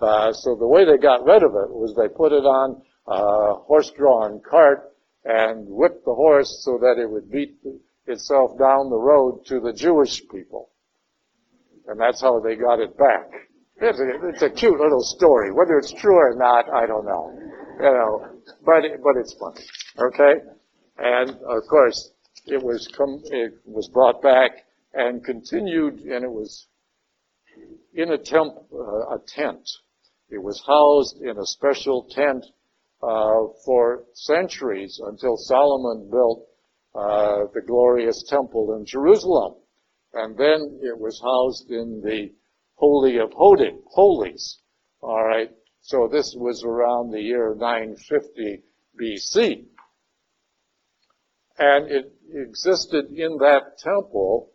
[0.00, 3.54] Uh, so the way they got rid of it was they put it on a
[3.64, 4.92] horse-drawn cart
[5.24, 7.56] and whipped the horse so that it would beat
[8.06, 10.70] itself down the road to the Jewish people.
[11.86, 13.30] And that's how they got it back.
[13.76, 15.52] It's a, it's a cute little story.
[15.52, 17.32] Whether it's true or not, I don't know.
[17.78, 18.26] You know,
[18.64, 19.60] but but it's funny.
[19.98, 20.34] Okay,
[20.98, 22.12] and of course
[22.46, 22.88] it was
[23.32, 24.64] it was brought back
[24.94, 26.68] and continued, and it was
[27.94, 29.68] in a temp uh, a tent.
[30.30, 32.44] It was housed in a special tent
[33.02, 36.46] uh, for centuries until Solomon built
[36.94, 39.54] uh, the glorious temple in Jerusalem,
[40.14, 42.32] and then it was housed in the
[42.76, 44.60] Holy of Holies.
[45.00, 45.50] All right.
[45.80, 48.62] So this was around the year 950
[49.00, 49.66] BC.
[51.58, 54.52] And it existed in that temple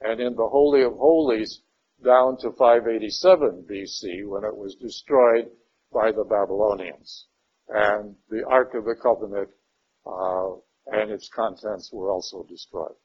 [0.00, 1.60] and in the Holy of Holies
[2.04, 5.48] down to 587 BC when it was destroyed
[5.92, 7.26] by the Babylonians.
[7.68, 9.50] And the Ark of the Covenant
[10.06, 10.54] uh,
[10.86, 12.96] and its contents were also destroyed.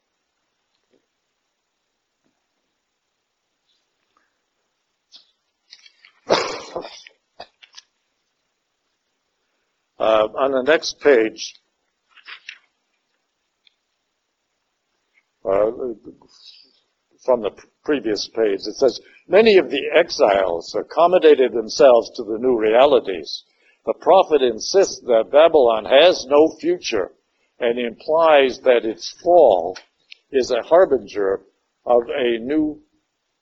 [9.98, 11.54] Uh, on the next page,
[15.44, 15.70] uh,
[17.24, 17.50] from the
[17.84, 23.42] previous page, it says, many of the exiles accommodated themselves to the new realities.
[23.86, 27.10] The prophet insists that Babylon has no future
[27.58, 29.76] and implies that its fall
[30.30, 31.40] is a harbinger
[31.84, 32.80] of a new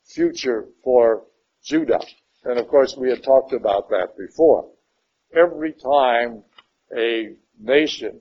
[0.06, 1.24] future for
[1.62, 2.00] Judah.
[2.44, 4.70] And of course, we had talked about that before
[5.34, 6.42] every time
[6.96, 8.20] a nation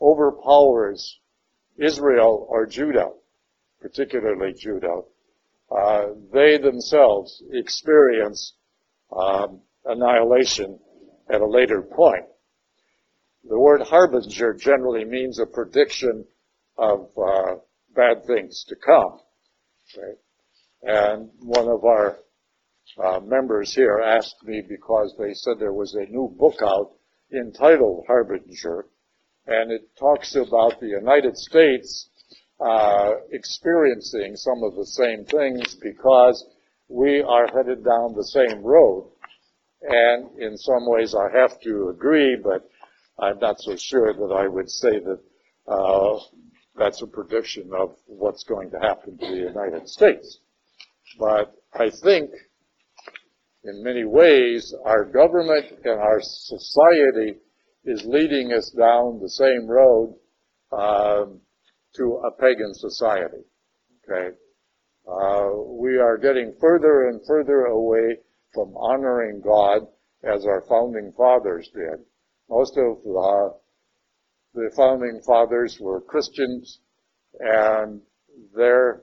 [0.00, 1.18] overpowers
[1.78, 3.10] Israel or Judah,
[3.80, 5.02] particularly Judah,
[5.70, 8.54] uh, they themselves experience
[9.16, 10.78] um, annihilation
[11.32, 12.24] at a later point.
[13.48, 16.26] The word harbinger generally means a prediction
[16.76, 17.56] of uh,
[17.94, 19.20] bad things to come.
[19.94, 20.18] Okay?
[20.82, 22.18] And one of our
[22.98, 26.92] uh, members here asked me because they said there was a new book out
[27.32, 28.86] entitled Harbinger,
[29.46, 32.08] and it talks about the United States
[32.60, 36.44] uh, experiencing some of the same things because
[36.88, 39.10] we are headed down the same road.
[39.82, 42.68] And in some ways I have to agree, but
[43.18, 45.20] I'm not so sure that I would say that
[45.66, 46.18] uh,
[46.76, 50.40] that's a prediction of what's going to happen to the United States.
[51.18, 52.30] But I think
[53.64, 57.36] in many ways, our government and our society
[57.84, 60.16] is leading us down the same road
[60.72, 61.40] um,
[61.96, 63.44] to a pagan society.
[64.04, 64.36] Okay,
[65.06, 68.18] uh, we are getting further and further away
[68.54, 69.86] from honoring God
[70.24, 72.04] as our founding fathers did.
[72.48, 72.98] Most of
[74.54, 76.80] the founding fathers were Christians,
[77.38, 78.00] and
[78.54, 79.02] their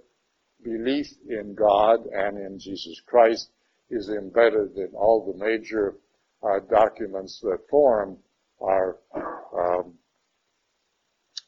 [0.63, 3.49] belief in God and in Jesus Christ
[3.89, 5.95] is embedded in all the major
[6.43, 8.17] uh, documents that form
[8.61, 9.93] our um,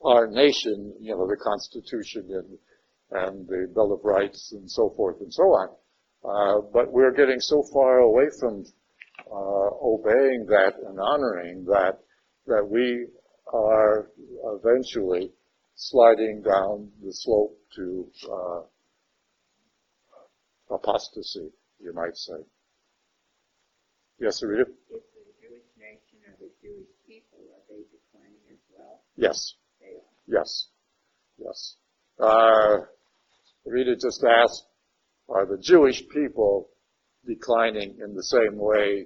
[0.03, 2.57] our nation, you know, the Constitution and
[3.11, 5.69] and the Bill of Rights and so forth and so on.
[6.23, 8.63] Uh, but we're getting so far away from
[9.31, 11.99] uh, obeying that and honoring that
[12.47, 13.07] that we
[13.53, 14.09] are
[14.55, 15.31] eventually
[15.75, 18.61] sliding down the slope to uh,
[20.75, 22.39] apostasy you might say.
[24.19, 24.63] Yes, Rita?
[24.63, 24.99] Is the
[25.41, 29.01] Jewish nation or the Jewish people, are they declining as well?
[29.15, 29.53] Yes.
[29.79, 30.39] They are.
[30.39, 30.67] Yes.
[31.37, 31.75] Yes.
[32.19, 32.79] Uh,
[33.65, 34.65] Rita just asked,
[35.29, 36.69] are the Jewish people
[37.25, 39.05] declining in the same way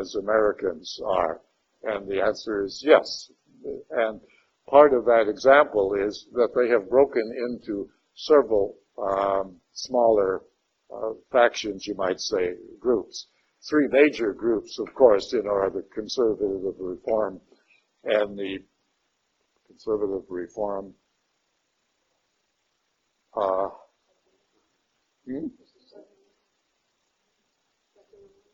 [0.00, 1.40] as Americans are?
[1.82, 3.30] And the answer is yes.
[3.90, 4.20] And
[4.68, 10.42] part of that example is that they have broken into several um, smaller
[10.94, 13.26] uh, factions, you might say, groups.
[13.68, 17.40] Three major groups, of course, you know, are the conservative reform
[18.04, 18.58] and the
[19.66, 20.94] conservative reform.
[23.36, 23.68] Uh,
[25.26, 25.46] hmm?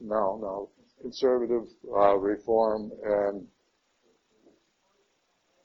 [0.01, 0.71] No, no.
[1.01, 1.65] Conservative
[1.95, 3.47] uh, reform and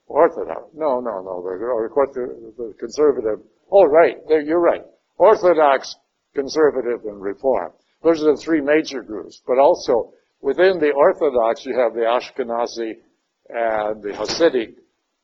[0.08, 0.62] Orthodox.
[0.74, 1.44] No, no, no.
[1.44, 3.40] The, the conservative.
[3.72, 4.18] Oh, right.
[4.30, 4.84] You're right.
[5.18, 5.96] Orthodox
[6.36, 7.72] conservative, and reform.
[8.04, 9.42] Those are the three major groups.
[9.46, 12.94] But also, within the Orthodox, you have the Ashkenazi
[13.50, 14.76] and the Hasidic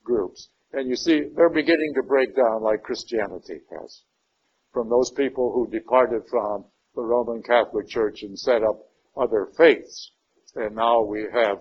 [0.04, 0.49] groups.
[0.74, 4.01] And you see, they're beginning to break down like Christianity has.
[4.74, 8.80] From those people who departed from the Roman Catholic Church and set up
[9.16, 10.12] other faiths.
[10.56, 11.60] And now we have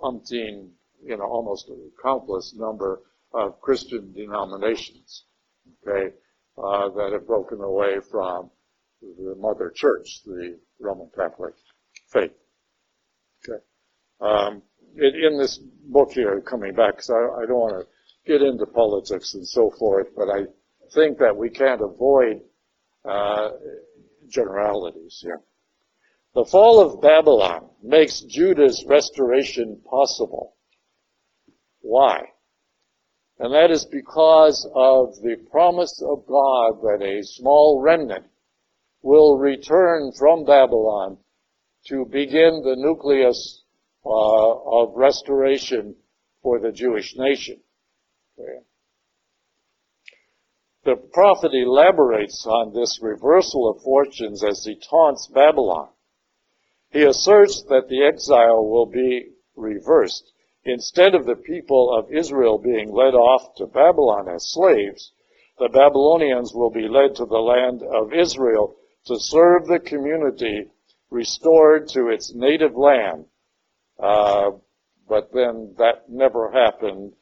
[0.00, 0.70] umpteen,
[1.04, 3.00] you know, almost a countless number
[3.32, 5.24] of Christian denominations,
[5.86, 6.14] okay,
[6.58, 8.50] uh, that have broken away from
[9.02, 11.54] the mother church, the Roman Catholic
[12.12, 12.32] faith.
[13.48, 13.62] Okay.
[14.20, 14.62] Um,
[14.96, 18.64] in, in, this book here, coming back, because I, I, don't want to get into
[18.66, 20.44] politics and so forth, but I
[20.94, 22.40] think that we can't avoid
[23.04, 23.50] uh,
[24.28, 25.40] generalities here.
[26.34, 30.56] The fall of Babylon makes Judah's restoration possible.
[31.80, 32.24] Why?
[33.38, 38.24] And that is because of the promise of God that a small remnant
[39.02, 41.18] will return from Babylon
[41.88, 43.62] to begin the nucleus
[44.04, 45.96] uh, of restoration
[46.42, 47.60] for the Jewish nation.
[48.38, 48.58] Okay.
[50.84, 55.88] The prophet elaborates on this reversal of fortunes as he taunts Babylon.
[56.90, 60.32] He asserts that the exile will be reversed.
[60.66, 65.12] Instead of the people of Israel being led off to Babylon as slaves,
[65.60, 68.74] the Babylonians will be led to the land of Israel
[69.06, 70.68] to serve the community
[71.08, 73.26] restored to its native land.
[73.96, 74.50] Uh,
[75.08, 77.12] but then that never happened,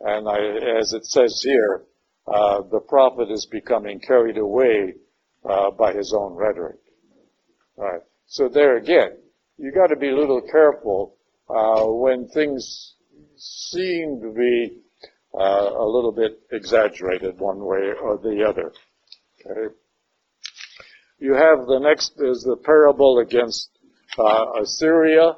[0.00, 0.38] and I,
[0.80, 1.84] as it says here,
[2.26, 4.94] uh, the prophet is becoming carried away
[5.44, 6.78] uh, by his own rhetoric.
[7.76, 8.00] All right.
[8.26, 9.18] So there again,
[9.58, 11.16] you got to be a little careful
[11.50, 12.93] uh, when things
[13.44, 14.78] seem to be
[15.38, 18.72] uh, a little bit exaggerated one way or the other.
[19.44, 19.74] Okay.
[21.18, 23.70] You have the next is the parable against
[24.18, 25.36] uh, Assyria.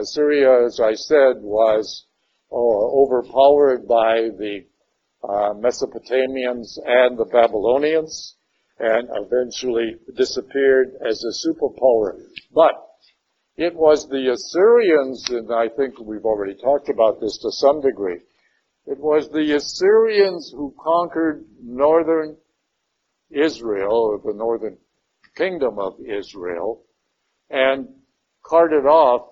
[0.00, 2.06] Assyria, as I said, was
[2.50, 4.64] oh, overpowered by the
[5.22, 8.36] uh, Mesopotamians and the Babylonians
[8.78, 12.20] and eventually disappeared as a superpower.
[12.52, 12.74] But
[13.58, 18.20] it was the Assyrians, and I think we've already talked about this to some degree,
[18.86, 22.36] it was the Assyrians who conquered northern
[23.30, 24.78] Israel, the northern
[25.36, 26.84] kingdom of Israel,
[27.50, 27.88] and
[28.44, 29.28] carted off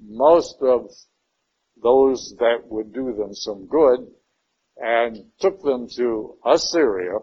[0.00, 0.88] most of
[1.82, 4.00] those that would do them some good
[4.78, 7.18] and took them to Assyria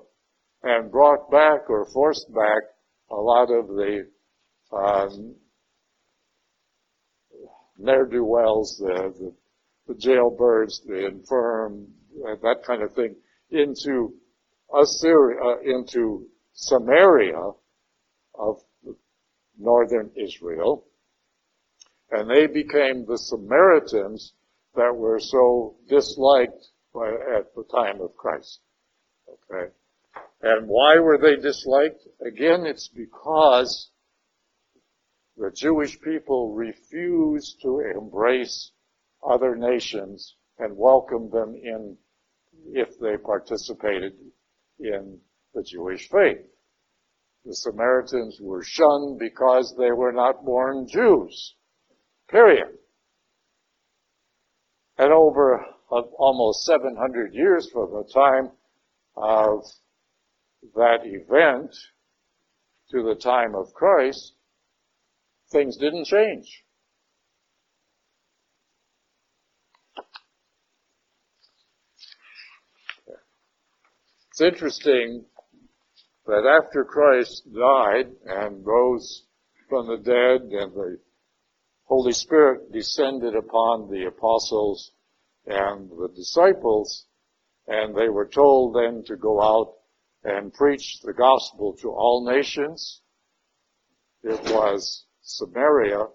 [0.61, 2.61] and brought back or forced back
[3.09, 4.07] a lot of the
[4.71, 5.35] um,
[7.79, 9.33] ne'er-do-wells, the, the,
[9.87, 11.87] the jailbirds, the infirm,
[12.27, 13.15] uh, that kind of thing,
[13.49, 14.13] into
[14.73, 17.51] Assyria, uh, into Samaria
[18.35, 18.61] of
[19.57, 20.85] northern Israel.
[22.11, 24.33] And they became the Samaritans
[24.75, 28.59] that were so disliked by, at the time of Christ.
[29.27, 29.71] Okay.
[30.41, 32.01] And why were they disliked?
[32.25, 33.91] Again, it's because
[35.39, 38.71] the Jewish people refused to embrace
[39.25, 41.97] other nations and welcome them in
[42.73, 44.13] if they participated
[44.79, 45.17] in
[45.53, 46.45] the Jewish faith.
[47.45, 51.55] The Samaritans were shunned because they were not born Jews.
[52.29, 52.77] Period.
[54.97, 58.51] And over uh, almost 700 years from the time
[59.15, 59.63] of
[60.75, 61.73] that event
[62.91, 64.33] to the time of Christ,
[65.51, 66.63] things didn't change.
[74.31, 75.25] It's interesting
[76.25, 79.25] that after Christ died and rose
[79.67, 80.97] from the dead and the
[81.85, 84.91] Holy Spirit descended upon the apostles
[85.45, 87.05] and the disciples,
[87.67, 89.73] and they were told then to go out
[90.23, 93.01] and preach the gospel to all nations.
[94.23, 96.07] It was Samaria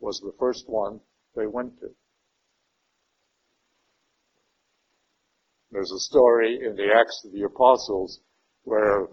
[0.00, 0.98] was the first one
[1.36, 1.88] they went to.
[5.70, 8.20] There's a story in the Acts of the Apostles
[8.64, 9.06] where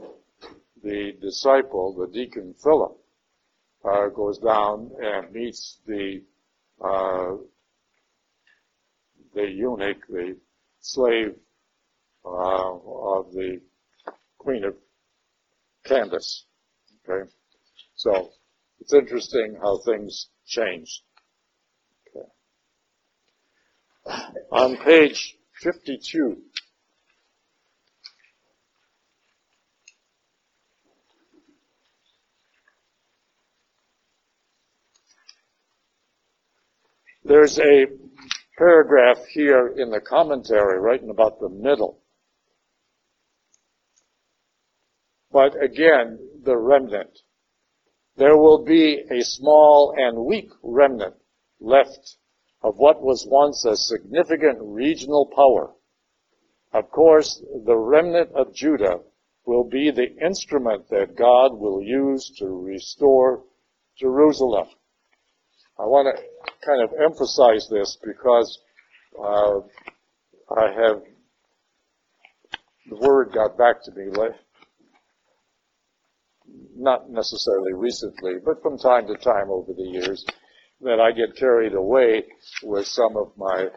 [0.81, 2.97] the disciple, the deacon Philip,
[3.83, 6.23] uh, goes down and meets the
[6.81, 7.35] uh,
[9.33, 10.37] the eunuch, the
[10.79, 11.35] slave
[12.25, 13.59] uh, of the
[14.37, 14.75] Queen of
[15.85, 16.45] Candace.
[17.07, 17.29] Okay,
[17.95, 18.31] so
[18.79, 21.01] it's interesting how things changed.
[22.15, 22.27] Okay.
[24.51, 26.37] On page 52.
[37.23, 37.87] There's a
[38.57, 41.99] paragraph here in the commentary right in about the middle.
[45.29, 47.19] But again, the remnant.
[48.17, 51.15] There will be a small and weak remnant
[51.59, 52.17] left
[52.61, 55.71] of what was once a significant regional power.
[56.73, 58.99] Of course, the remnant of Judah
[59.45, 63.43] will be the instrument that God will use to restore
[63.97, 64.67] Jerusalem.
[65.79, 66.23] I want to
[66.65, 68.59] kind of emphasize this because
[69.23, 69.59] uh,
[70.55, 71.01] I have
[72.89, 74.07] the word got back to me
[76.77, 80.25] not necessarily recently, but from time to time over the years,
[80.81, 82.23] that I get carried away
[82.63, 83.67] with some of my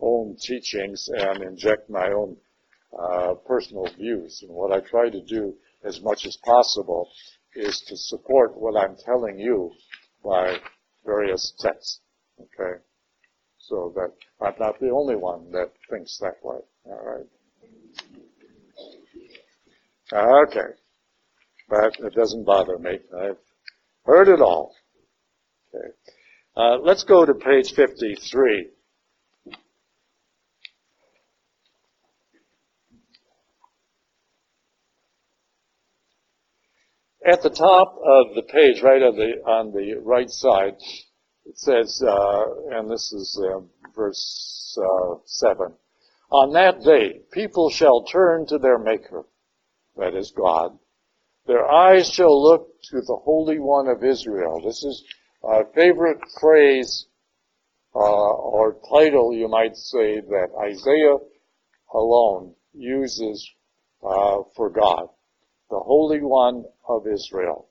[0.00, 2.36] own teachings and inject my own
[2.98, 4.40] uh, personal views.
[4.42, 5.54] And what I try to do
[5.84, 7.08] as much as possible
[7.54, 9.70] is to support what I'm telling you
[10.24, 10.56] by
[11.06, 12.00] various texts.
[12.40, 12.80] Okay?
[13.58, 14.12] So that
[14.44, 16.58] I'm not the only one that thinks that way.
[16.86, 17.26] All right?
[20.12, 20.74] Okay
[21.68, 22.98] but it doesn't bother me.
[23.16, 23.36] I've
[24.04, 24.74] heard it all.
[25.74, 25.88] Okay.
[26.56, 28.68] Uh, let's go to page 53.
[37.30, 40.76] At the top of the page, right on the, on the right side,
[41.44, 43.60] it says, uh, and this is uh,
[43.94, 44.78] verse
[45.26, 45.74] 7,
[46.30, 49.24] On that day, people shall turn to their Maker,
[49.96, 50.78] that is God,
[51.48, 54.60] their eyes shall look to the Holy One of Israel.
[54.62, 55.02] This is
[55.42, 57.06] a favorite phrase
[57.94, 61.16] uh, or title, you might say, that Isaiah
[61.94, 63.50] alone uses
[64.02, 65.08] uh, for God,
[65.70, 67.70] the Holy One of Israel.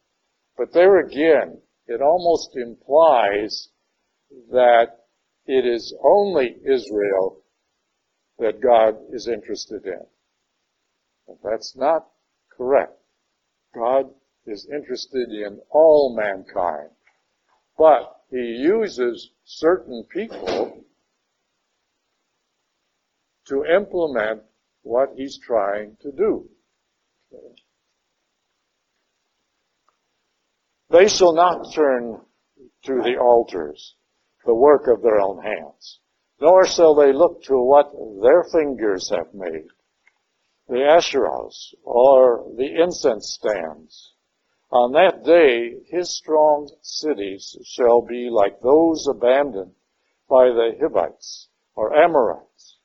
[0.58, 3.70] But there again, it almost implies
[4.50, 4.88] that
[5.46, 7.44] it is only Israel
[8.40, 10.02] that God is interested in.
[11.28, 12.08] But that's not
[12.50, 12.98] correct.
[13.78, 14.10] God
[14.46, 16.90] is interested in all mankind.
[17.78, 20.84] But he uses certain people
[23.48, 24.42] to implement
[24.82, 26.50] what he's trying to do.
[30.90, 32.22] They shall not turn
[32.86, 33.96] to the altars,
[34.46, 36.00] the work of their own hands,
[36.42, 39.68] nor shall they look to what their fingers have made
[40.68, 44.14] the Asherahs, or the incense stands.
[44.70, 49.74] On that day, his strong cities shall be like those abandoned
[50.30, 52.80] by the Hivites or Amorites.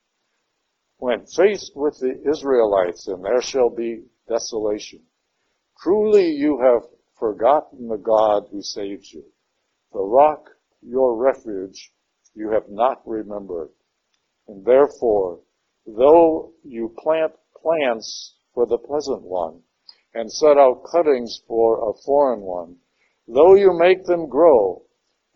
[0.98, 5.02] When faced with the Israelites, and there shall be desolation.
[5.80, 9.24] Truly you have forgotten the God who saved you.
[9.92, 11.92] The rock, your refuge,
[12.34, 13.70] you have not remembered.
[14.46, 15.40] And therefore,
[15.84, 19.62] though you plant plants for the pleasant one,
[20.14, 22.76] and set out cuttings for a foreign one.
[23.26, 24.82] Though you make them grow,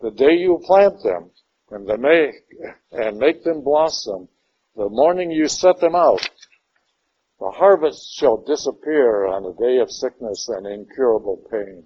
[0.01, 1.31] the day you plant them,
[1.71, 2.35] and they make,
[2.91, 4.29] and make them blossom,
[4.75, 6.29] the morning you set them out,
[7.39, 11.83] the harvest shall disappear on a day of sickness and incurable pain.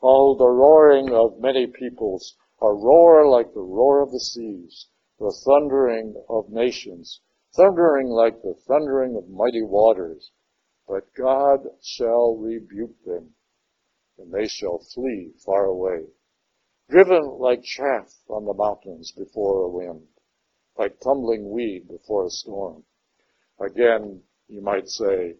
[0.00, 4.86] All the roaring of many peoples, a roar like the roar of the seas,
[5.18, 7.20] the thundering of nations,
[7.56, 10.30] thundering like the thundering of mighty waters.
[10.86, 13.34] But God shall rebuke them,
[14.18, 16.04] and they shall flee far away.
[16.90, 20.06] Driven like chaff on the mountains before a wind,
[20.76, 22.84] like tumbling weed before a storm.
[23.58, 25.36] Again, you might say,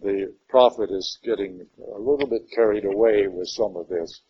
[0.00, 4.22] the prophet is getting a little bit carried away with some of this,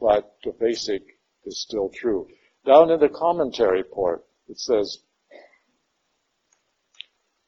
[0.00, 1.02] but the basic
[1.44, 2.26] is still true.
[2.66, 5.04] Down in the commentary part, it says,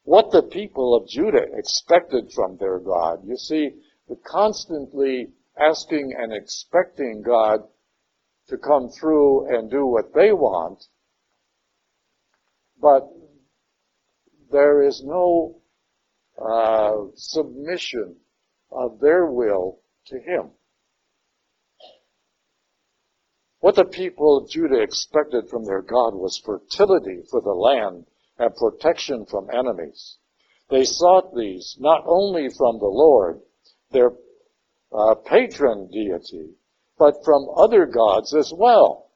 [0.03, 3.19] what the people of Judah expected from their God.
[3.25, 3.71] You see,
[4.07, 7.61] the constantly asking and expecting God
[8.49, 10.83] to come through and do what they want,
[12.81, 13.09] but
[14.51, 15.61] there is no
[16.37, 18.17] uh, submission
[18.71, 20.51] of their will to Him.
[23.59, 28.05] What the people of Judah expected from their God was fertility for the land
[28.37, 30.17] and protection from enemies.
[30.69, 33.41] They sought these not only from the Lord,
[33.91, 34.11] their
[34.91, 36.55] uh, patron deity,
[36.97, 39.11] but from other gods as well.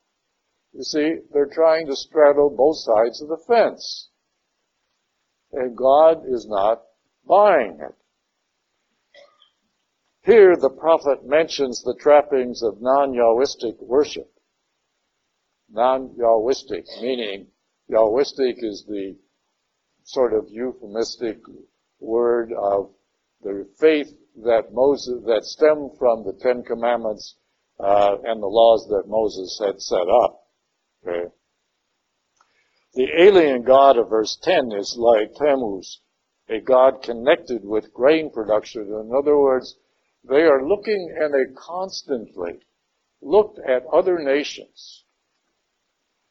[0.74, 4.10] You see, they're trying to straddle both sides of the fence.
[5.52, 6.84] And God is not
[7.26, 7.96] buying it.
[10.24, 14.30] Here the prophet mentions the trappings of non-Yahwistic worship.
[15.70, 17.48] Non-Yahwistic, meaning
[17.90, 19.16] Yahwistic is the
[20.04, 21.40] sort of euphemistic
[22.00, 22.92] word of
[23.42, 24.14] the faith
[24.44, 27.36] that Moses, that stemmed from the Ten Commandments
[27.80, 30.44] uh, and the laws that Moses had set up.
[31.06, 31.32] Okay.
[32.94, 35.34] The alien god of verse 10 is like
[36.50, 38.84] a god connected with grain production.
[38.84, 39.78] In other words,
[40.28, 42.60] they are looking and they constantly
[43.22, 45.04] looked at other nations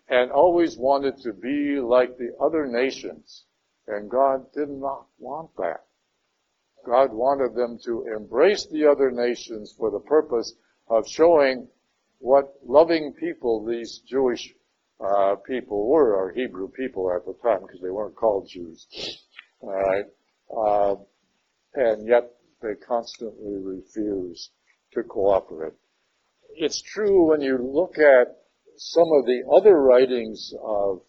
[0.09, 3.45] and always wanted to be like the other nations.
[3.89, 5.85] And God did not want that.
[6.85, 10.55] God wanted them to embrace the other nations for the purpose
[10.89, 11.69] of showing
[12.19, 14.55] what loving people these Jewish
[15.05, 18.87] uh, people were, or Hebrew people at the time, because they weren't called Jews.
[19.61, 20.05] All right,
[20.57, 20.95] uh,
[21.75, 22.31] and yet
[22.63, 24.51] they constantly refuse
[24.93, 25.75] to cooperate.
[26.55, 28.37] It's true when you look at
[28.77, 31.03] some of the other writings of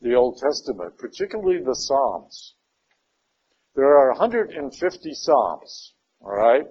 [0.00, 2.54] the Old Testament, particularly the Psalms.
[3.74, 6.66] There are 150 Psalms, alright?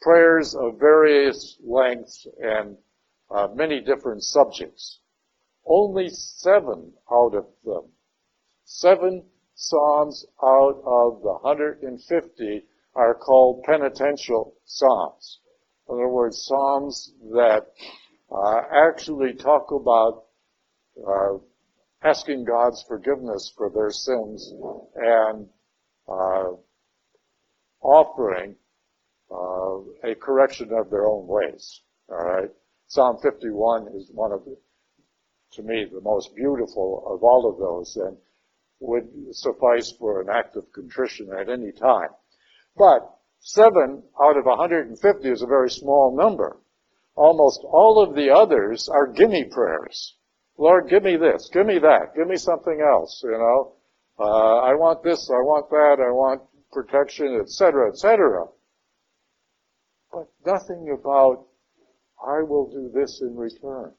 [0.00, 2.76] Prayers of various lengths and
[3.30, 5.00] uh, many different subjects.
[5.66, 7.92] Only seven out of them,
[8.64, 9.24] seven
[9.54, 15.40] Psalms out of the 150 are called penitential Psalms.
[15.88, 17.68] In other words, Psalms that
[18.34, 20.24] uh, actually talk about
[21.06, 21.38] uh,
[22.02, 24.52] asking God's forgiveness for their sins
[24.96, 25.48] and
[26.08, 26.50] uh,
[27.82, 28.56] offering
[29.30, 31.82] uh, a correction of their own ways.
[32.08, 32.50] All right,
[32.88, 34.42] Psalm 51 is one of
[35.52, 38.16] to me, the most beautiful of all of those, and
[38.80, 42.08] would suffice for an act of contrition at any time.
[42.76, 46.58] But seven out of 150 is a very small number.
[47.14, 50.16] Almost all of the others are gimme prayers.
[50.56, 53.74] Lord, give me this, give me that, give me something else, you know.
[54.18, 56.42] Uh, I want this, I want that, I want
[56.72, 58.46] protection, etc., etc.
[60.12, 61.46] But nothing about,
[62.24, 63.94] I will do this in return.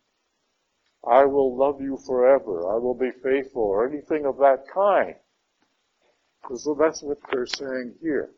[1.05, 2.73] I will love you forever.
[2.73, 5.15] I will be faithful or anything of that kind.
[6.55, 8.31] So that's what they're saying here.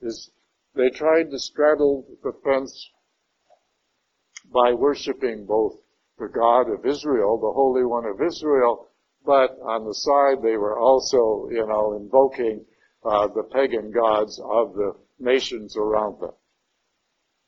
[0.00, 0.30] Is
[0.74, 2.90] they tried to straddle the fence
[4.52, 5.74] by worshiping both
[6.18, 8.88] the God of Israel, the Holy One of Israel,
[9.24, 12.64] but on the side they were also, you know, invoking
[13.04, 16.32] uh, the pagan gods of the nations around them.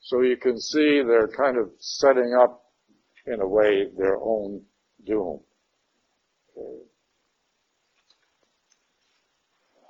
[0.01, 2.63] So you can see they're kind of setting up,
[3.27, 4.63] in a way, their own
[5.05, 5.41] doom.
[6.57, 6.83] Okay.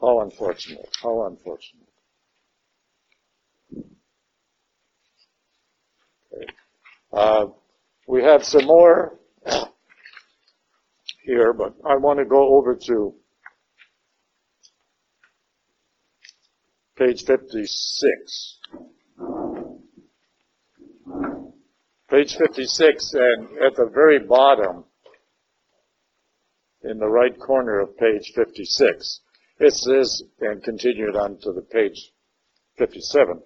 [0.00, 0.88] How unfortunate.
[1.02, 1.88] How unfortunate.
[6.32, 6.46] Okay.
[7.16, 7.46] Uh,
[8.06, 9.18] we have some more
[11.24, 13.14] here, but I want to go over to
[16.98, 18.58] page 56.
[22.10, 24.84] Page 56 and at the very bottom,
[26.82, 29.20] in the right corner of page 56,
[29.60, 32.12] it says, and continued on to the page
[32.76, 33.40] 57,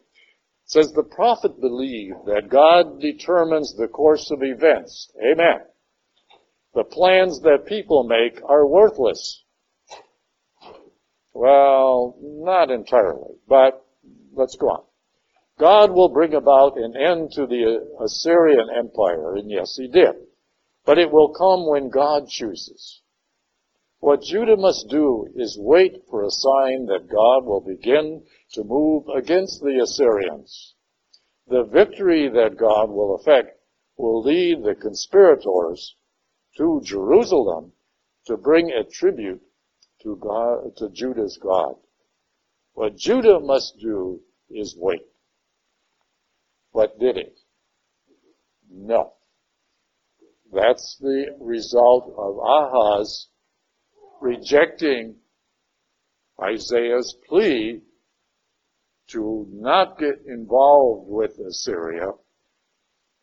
[0.71, 5.11] says the prophet believed that God determines the course of events.
[5.21, 5.63] Amen.
[6.75, 9.43] The plans that people make are worthless.
[11.35, 13.85] Well, not entirely, but
[14.33, 14.85] let's go on.
[15.59, 20.15] God will bring about an end to the Assyrian Empire, and yes, he did.
[20.87, 23.03] But it will come when God chooses.
[23.99, 28.23] What Judah must do is wait for a sign that God will begin
[28.53, 30.75] to move against the Assyrians.
[31.49, 33.59] The victory that God will effect
[33.97, 35.97] will lead the conspirators
[36.57, 37.73] to Jerusalem
[38.27, 39.43] to bring a tribute
[40.03, 41.75] to God, to Judah's God.
[42.75, 45.07] What Judah must do is wait.
[46.73, 47.39] But did it?
[48.71, 49.13] No.
[50.53, 53.29] That's the result of Ahaz
[54.21, 55.17] rejecting
[56.43, 57.83] Isaiah's plea
[59.13, 62.13] to not get involved with Assyria,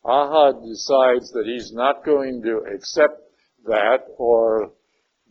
[0.03, 3.21] Ahaz decides that he's not going to accept
[3.65, 4.71] that or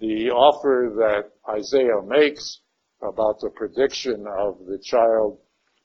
[0.01, 2.61] the offer that Isaiah makes
[3.01, 5.39] about the prediction of the child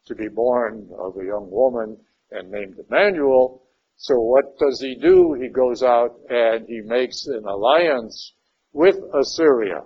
[0.08, 1.98] to be born of a young woman
[2.32, 3.64] and named Emmanuel.
[3.96, 5.38] So what does he do?
[5.40, 8.34] He goes out and he makes an alliance
[8.74, 9.84] with Assyria.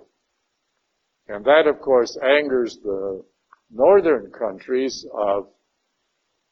[1.28, 3.24] And that, of course, angers the
[3.70, 5.48] northern countries of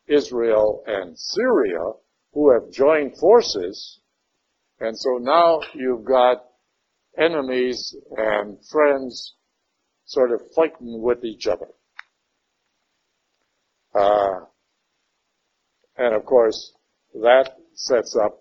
[0.06, 1.92] Israel and Syria
[2.32, 4.00] who have joined forces.
[4.80, 6.44] And so now you've got
[7.16, 9.34] enemies and friends
[10.04, 11.68] sort of fighting with each other.
[13.94, 14.46] Uh,
[15.96, 16.72] and of course,
[17.14, 18.40] that sets up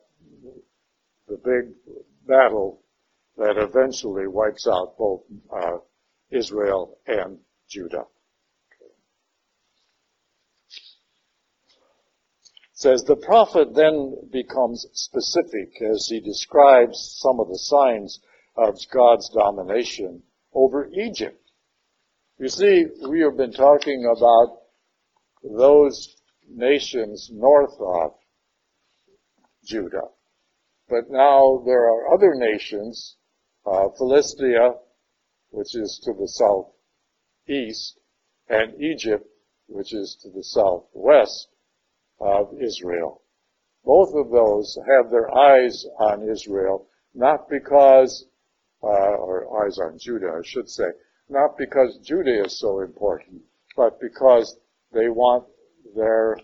[1.28, 1.74] the big
[2.28, 2.82] battle
[3.38, 5.21] that eventually wipes out both
[5.55, 5.78] uh,
[6.32, 7.38] Israel and
[7.69, 8.05] Judah.
[12.84, 18.19] Says the prophet then becomes specific as he describes some of the signs
[18.57, 20.21] of God's domination
[20.53, 21.39] over Egypt.
[22.38, 24.63] You see, we have been talking about
[25.41, 26.13] those
[26.49, 28.15] nations north of
[29.65, 30.09] Judah.
[30.89, 33.15] But now there are other nations,
[33.65, 34.73] uh, Philistia,
[35.51, 36.27] which is to the
[37.47, 37.97] southeast,
[38.49, 39.25] and Egypt,
[39.67, 41.47] which is to the southwest
[42.24, 43.21] of Israel.
[43.84, 48.26] Both of those have their eyes on Israel, not because,
[48.82, 50.86] uh, or eyes on Judah, I should say,
[51.30, 53.41] not because Judah is so important,
[53.76, 54.57] but because
[54.93, 55.45] they want
[55.95, 56.38] their,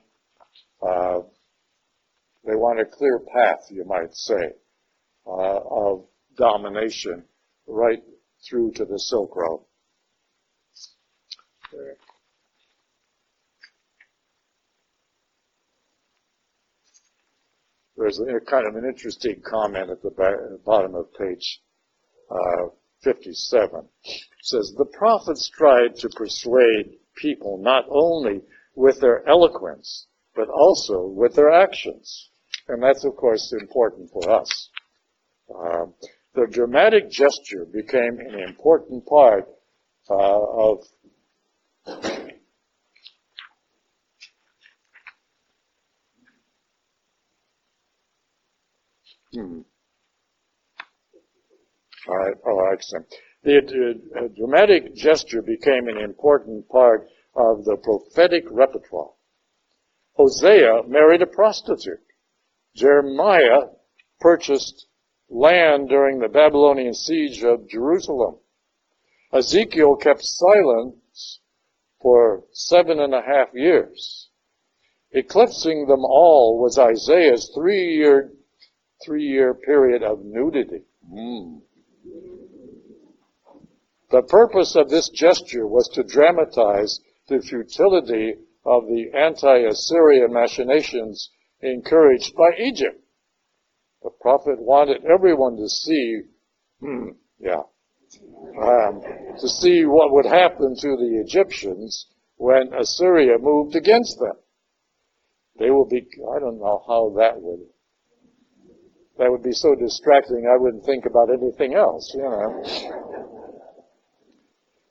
[0.82, 1.20] uh,
[2.46, 4.54] they want a clear path, you might say,
[5.26, 6.06] uh, of
[6.38, 7.24] domination
[7.68, 8.04] right
[8.48, 9.64] through to the Silk Road.
[18.00, 20.36] There's a, kind of an interesting comment at the back,
[20.66, 21.62] bottom of page
[22.32, 22.70] uh,
[23.04, 23.82] 57.
[24.06, 28.42] It says, the prophets tried to persuade people not only
[28.74, 32.30] with their eloquence, but also with their actions.
[32.70, 34.70] And that's, of course, important for us.
[35.54, 35.86] Uh,
[36.36, 39.46] the dramatic gesture became an important part
[40.10, 40.86] uh, of
[52.08, 52.36] All right.
[52.46, 53.06] Oh, excellent.
[53.44, 59.12] The uh, dramatic gesture became an important part of the prophetic repertoire.
[60.14, 62.02] Hosea married a prostitute.
[62.76, 63.70] Jeremiah
[64.20, 64.88] purchased
[65.30, 68.38] land during the Babylonian siege of Jerusalem.
[69.32, 71.40] Ezekiel kept silence
[72.02, 74.30] for seven and a half years.
[75.12, 77.50] Eclipsing them all was Isaiah's
[79.04, 80.84] three-year three-year period of nudity.
[81.12, 81.62] Mm.
[84.12, 88.36] The purpose of this gesture was to dramatize the futility
[88.66, 91.30] of the anti-Assyrian machinations
[91.62, 93.02] encouraged by Egypt.
[94.02, 96.22] The prophet wanted everyone to see,
[96.80, 97.62] hmm, yeah,
[98.62, 99.02] um,
[99.40, 104.36] to see what would happen to the Egyptians when Assyria moved against them.
[105.60, 107.60] They will be, I don't know how that would
[109.20, 112.64] that would be so distracting I wouldn't think about anything else, you know.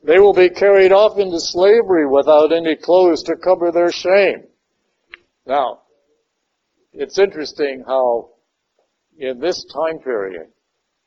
[0.05, 4.45] They will be carried off into slavery without any clothes to cover their shame.
[5.47, 5.81] Now,
[6.93, 8.33] it's interesting how
[9.19, 10.49] in this time period,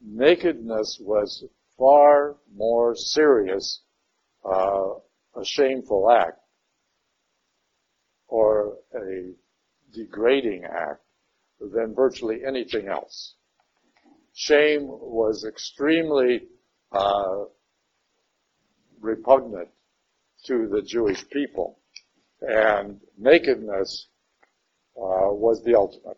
[0.03, 1.45] nakedness was
[1.77, 3.81] far more serious,
[4.43, 4.95] uh,
[5.35, 6.39] a shameful act
[8.27, 9.33] or a
[9.93, 11.00] degrading act
[11.73, 13.35] than virtually anything else.
[14.33, 16.47] Shame was extremely
[16.91, 17.45] uh,
[18.99, 19.69] repugnant
[20.45, 21.79] to the Jewish people,
[22.41, 24.07] and nakedness
[24.97, 26.17] uh, was the ultimate.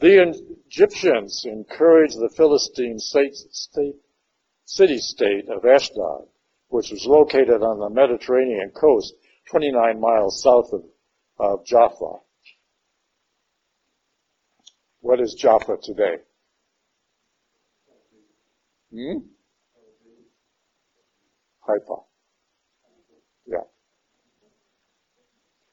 [0.00, 0.34] The
[0.66, 3.96] Egyptians encouraged the Philistine state, state,
[4.64, 6.26] city-state of Ashdod,
[6.68, 9.14] which was located on the Mediterranean coast,
[9.50, 10.84] 29 miles south of,
[11.38, 12.18] of Jaffa,
[15.04, 16.16] what is Jaffa today?
[18.90, 19.18] Hmm?
[21.60, 21.96] Haifa.
[23.46, 23.58] Yeah.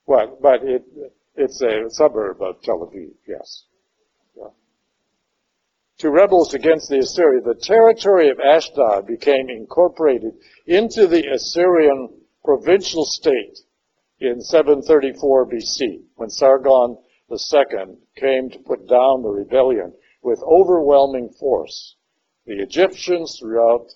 [0.05, 0.83] Well, but it,
[1.37, 3.63] it's a suburb of Tel Aviv, yes.
[4.35, 4.49] Yeah.
[5.99, 10.33] To rebels against the Assyria, the territory of Ashdod became incorporated
[10.67, 12.09] into the Assyrian
[12.43, 13.59] provincial state
[14.19, 16.97] in 734 BC when Sargon
[17.31, 21.95] II came to put down the rebellion with overwhelming force.
[22.45, 23.87] The Egyptians throughout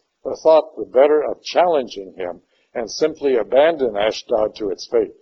[0.41, 2.41] thought the better of challenging him
[2.73, 5.13] and simply abandoned Ashdod to its fate.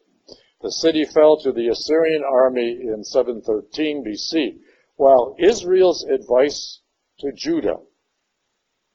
[0.61, 4.59] The city fell to the Assyrian army in 713 BC,
[4.95, 6.81] while Isaiah's advice
[7.19, 7.81] to Judah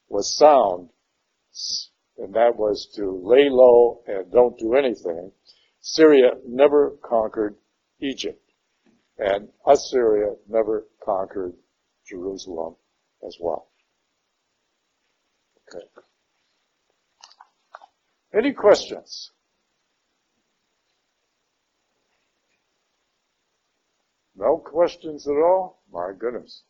[0.09, 0.91] was sound,
[2.17, 5.33] and that was to lay low and don't do anything.
[5.81, 7.57] Syria never conquered
[8.01, 8.48] Egypt.
[9.19, 11.55] And Assyria never conquered
[12.09, 12.77] Jerusalem
[13.27, 13.69] as well.
[15.75, 15.85] Okay.
[18.35, 19.33] Any questions?
[24.37, 25.83] No questions at all?
[25.93, 26.63] My goodness.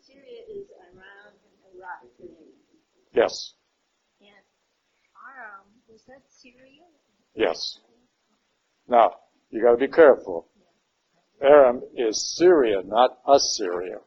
[0.00, 2.50] Syria is Iran and Iraq today.
[3.14, 3.54] Yes,
[4.20, 4.30] And
[5.36, 6.82] Aram, was that Syria?
[7.34, 7.78] yes.
[8.88, 9.12] Now,
[9.52, 10.48] you gotta be careful.
[11.42, 13.98] Aram is Syria, not Assyria.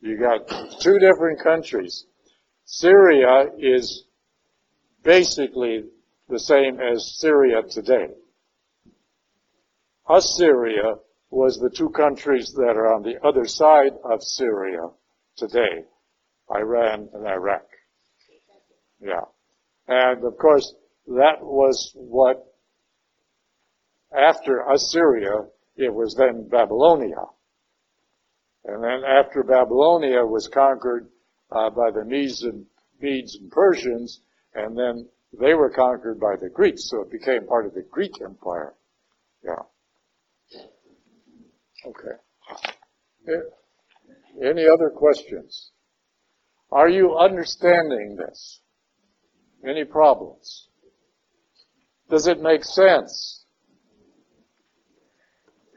[0.00, 0.48] You got
[0.80, 2.04] two different countries.
[2.64, 4.04] Syria is
[5.02, 5.84] basically
[6.28, 8.08] the same as Syria today.
[10.08, 10.96] Assyria
[11.30, 14.88] was the two countries that are on the other side of Syria
[15.36, 15.84] today,
[16.54, 17.64] Iran and Iraq.
[19.00, 19.22] Yeah.
[19.88, 20.74] And of course,
[21.06, 22.44] that was what,
[24.16, 25.46] after Assyria,
[25.76, 27.26] it was then Babylonia.
[28.64, 31.08] And then after Babylonia was conquered
[31.50, 32.66] uh, by the Medes and,
[33.00, 34.20] Medes and Persians,
[34.54, 38.12] and then they were conquered by the Greeks, so it became part of the Greek
[38.22, 38.74] Empire.
[39.44, 39.62] Yeah.
[41.86, 42.16] Okay.
[44.40, 45.72] Any other questions?
[46.70, 48.60] Are you understanding this?
[49.66, 50.68] Any problems?
[52.12, 53.46] Does it make sense?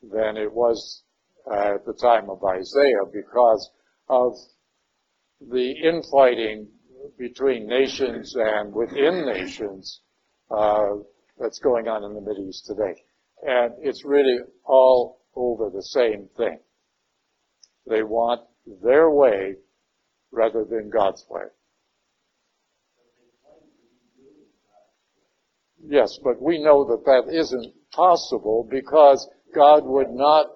[0.04, 1.04] than it was
[1.52, 3.72] uh, at the time of Isaiah because
[4.08, 4.34] of
[5.50, 6.68] the infighting
[7.18, 10.02] between nations and within nations
[10.52, 10.90] uh,
[11.40, 13.02] that's going on in the Middle East today.
[13.42, 16.60] And it's really all over the same thing.
[17.88, 18.42] They want
[18.84, 19.56] their way
[20.32, 21.44] rather than God's way.
[25.88, 30.48] Yes, but we know that that isn't possible because God would not,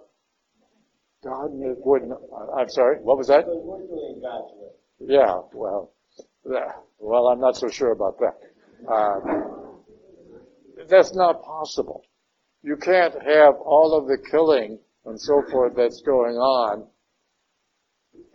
[1.24, 2.20] God would not,
[2.58, 3.46] I'm sorry, what was that?
[3.48, 4.70] We're doing God's way.
[5.00, 5.94] Yeah, well,
[7.00, 8.36] well, I'm not so sure about that.
[8.88, 9.20] Uh,
[10.90, 12.04] that's not possible.
[12.62, 16.88] You can't have all of the killing and so forth that's going on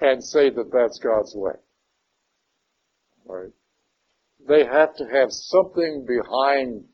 [0.00, 1.54] and say that that's God's way.
[3.26, 3.52] Right?
[4.46, 6.84] They have to have something behind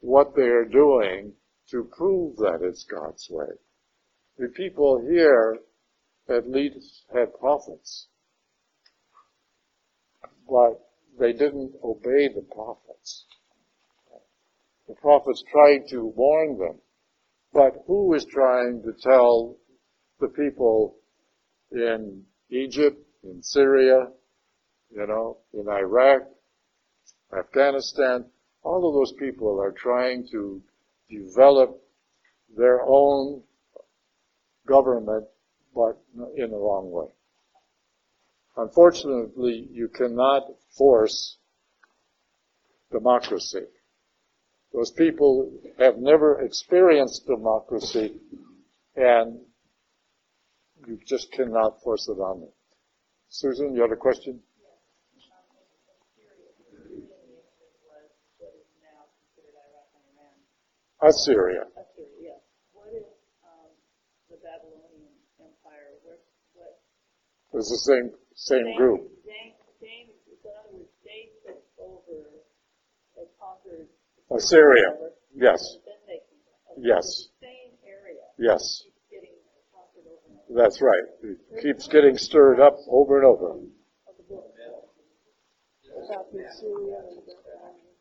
[0.00, 1.32] what they are doing
[1.70, 3.54] to prove that it's God's way.
[4.38, 5.58] The people here
[6.28, 8.06] at least had prophets
[10.50, 10.80] but
[11.18, 13.24] they didn't obey the prophets.
[14.88, 16.80] The prophets tried to warn them,
[17.52, 19.56] but who was trying to tell
[20.18, 20.96] the people
[21.72, 24.08] in Egypt, in Syria,
[24.90, 26.22] you know, in Iraq,
[27.36, 28.24] Afghanistan,
[28.62, 30.60] all of those people are trying to
[31.08, 31.80] develop
[32.56, 33.42] their own
[34.66, 35.26] government,
[35.74, 35.98] but
[36.36, 37.08] in the wrong way.
[38.56, 40.42] Unfortunately, you cannot
[40.76, 41.36] force
[42.90, 43.66] democracy.
[44.72, 48.14] Those people have never experienced democracy
[48.96, 49.40] and
[50.90, 52.48] you just cannot force it on them.
[53.28, 54.40] Susan, you had a question?
[61.00, 61.64] Assyria.
[61.72, 62.40] Assyria, yes.
[62.76, 63.08] What is,
[63.40, 63.72] um,
[64.28, 65.96] the Babylonian Empire?
[66.04, 66.20] Where,
[66.52, 66.76] what?
[66.76, 69.08] It was the same, same group.
[69.24, 72.44] Same, same, in other words, they took over,
[73.16, 73.88] they conquered.
[74.28, 74.92] Assyria.
[74.92, 76.20] Over, Yes, Then they.
[76.20, 77.06] okay, Yes.
[77.40, 78.26] the Same area.
[78.36, 79.38] yes, Keeps getting
[79.72, 80.39] conquered over and over.
[80.54, 81.02] That's right.
[81.22, 83.60] It keeps getting stirred up over and over.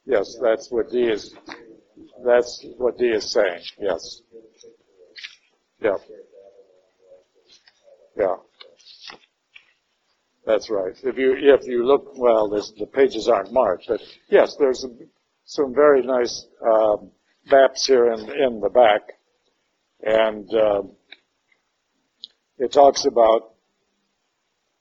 [0.05, 1.35] Yes, that's what Dee is,
[2.25, 4.21] that's what Dee is saying, yes.
[5.81, 5.97] Yeah.
[8.17, 8.35] Yeah.
[10.45, 10.93] That's right.
[11.03, 14.85] If you, if you look, well, the pages aren't marked, but yes, there's
[15.45, 17.11] some very nice, um,
[17.51, 19.01] maps here in, in the back.
[20.01, 20.91] And, um,
[22.59, 23.53] it talks about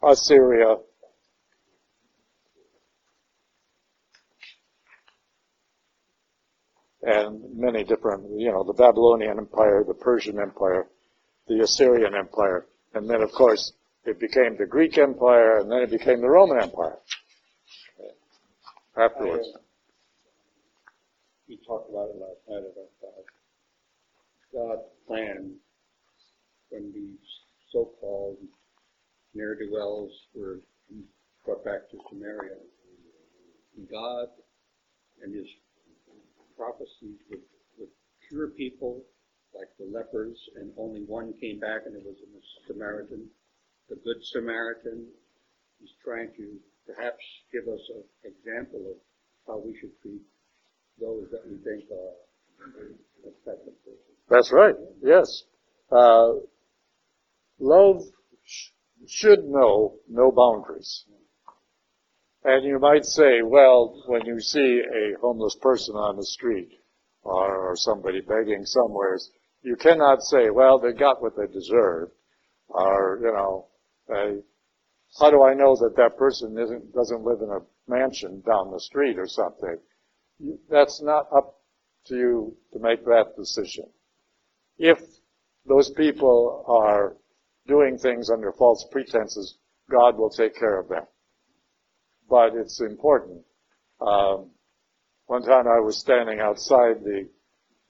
[0.02, 0.76] Assyria,
[7.02, 10.86] and many different, you know, the Babylonian Empire, the Persian Empire,
[11.46, 12.66] the Assyrian Empire.
[12.94, 13.72] And then, of course,
[14.04, 16.98] it became the Greek Empire, and then it became the Roman Empire
[18.96, 19.48] afterwards.
[21.48, 23.24] we talked about it last night about God.
[24.52, 25.52] God planned
[26.70, 27.18] when these
[27.72, 28.38] so-called
[29.34, 30.60] ne'er-do-wells were
[31.44, 32.56] brought back to Samaria.
[33.90, 34.28] God
[35.22, 35.46] and his
[36.56, 37.40] prophecies would,
[37.78, 37.88] would
[38.28, 39.02] cure people
[39.54, 43.26] like the lepers, and only one came back, and it was a Samaritan,
[43.88, 45.06] the Good Samaritan.
[45.80, 48.96] He's trying to perhaps give us an example of
[49.46, 50.20] how we should treat
[51.00, 52.92] those that we think are
[53.26, 53.74] affected.
[54.28, 54.74] That's right.
[55.02, 55.44] Yes.
[55.90, 56.32] Uh,
[57.58, 58.02] love
[58.44, 58.70] sh-
[59.06, 61.04] should know no boundaries.
[62.44, 66.70] And you might say, well, when you see a homeless person on the street
[67.22, 69.30] or, or somebody begging somewheres,
[69.62, 72.12] you cannot say, well, they got what they deserved,
[72.68, 73.66] or you know,
[75.18, 76.54] how do I know that that person
[76.94, 77.60] doesn't live in a
[77.90, 79.78] mansion down the street or something?
[80.70, 81.56] That's not up
[82.06, 83.86] to you to make that decision.
[84.78, 85.00] If
[85.66, 87.16] those people are
[87.68, 89.58] doing things under false pretenses,
[89.90, 91.04] God will take care of them.
[92.28, 93.44] But it's important.
[94.00, 94.50] Um,
[95.26, 97.28] one time I was standing outside the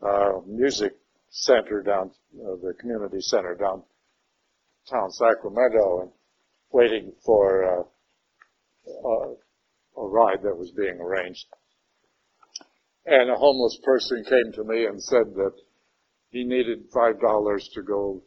[0.04, 0.92] uh, music
[1.30, 6.10] center down, uh, the community center downtown Sacramento, and
[6.72, 7.82] waiting for uh,
[9.08, 11.46] a, a ride that was being arranged.
[13.06, 15.52] And a homeless person came to me and said that
[16.30, 18.22] he needed five dollars to go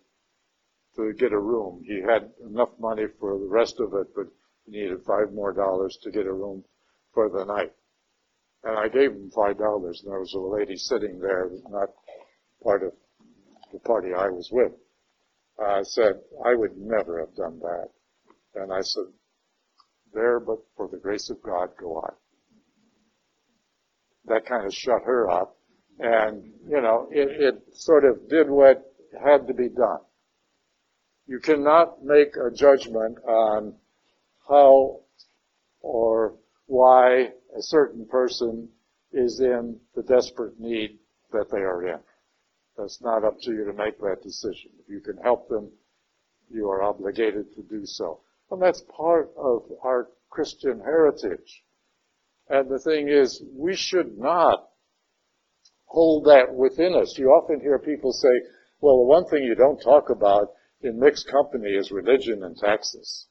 [0.95, 1.83] to get a room.
[1.85, 4.27] He had enough money for the rest of it, but
[4.65, 6.63] he needed five more dollars to get a room
[7.13, 7.73] for the night.
[8.63, 11.89] And I gave him five dollars, and there was a lady sitting there, not
[12.63, 12.93] part of
[13.71, 14.73] the party I was with.
[15.59, 17.89] I said, I would never have done that.
[18.55, 19.05] And I said,
[20.13, 22.13] there but for the grace of God go I.
[24.25, 25.57] That kind of shut her up.
[25.99, 28.93] And, you know, it, it sort of did what
[29.23, 29.99] had to be done.
[31.31, 33.75] You cannot make a judgment on
[34.49, 34.99] how
[35.79, 36.33] or
[36.65, 38.67] why a certain person
[39.13, 40.99] is in the desperate need
[41.31, 41.99] that they are in.
[42.77, 44.71] That's not up to you to make that decision.
[44.83, 45.69] If you can help them,
[46.53, 48.19] you are obligated to do so.
[48.51, 51.63] And that's part of our Christian heritage.
[52.49, 54.67] And the thing is, we should not
[55.85, 57.17] hold that within us.
[57.17, 58.49] You often hear people say,
[58.81, 60.49] well, the one thing you don't talk about
[60.83, 63.27] in mixed company is religion and taxes.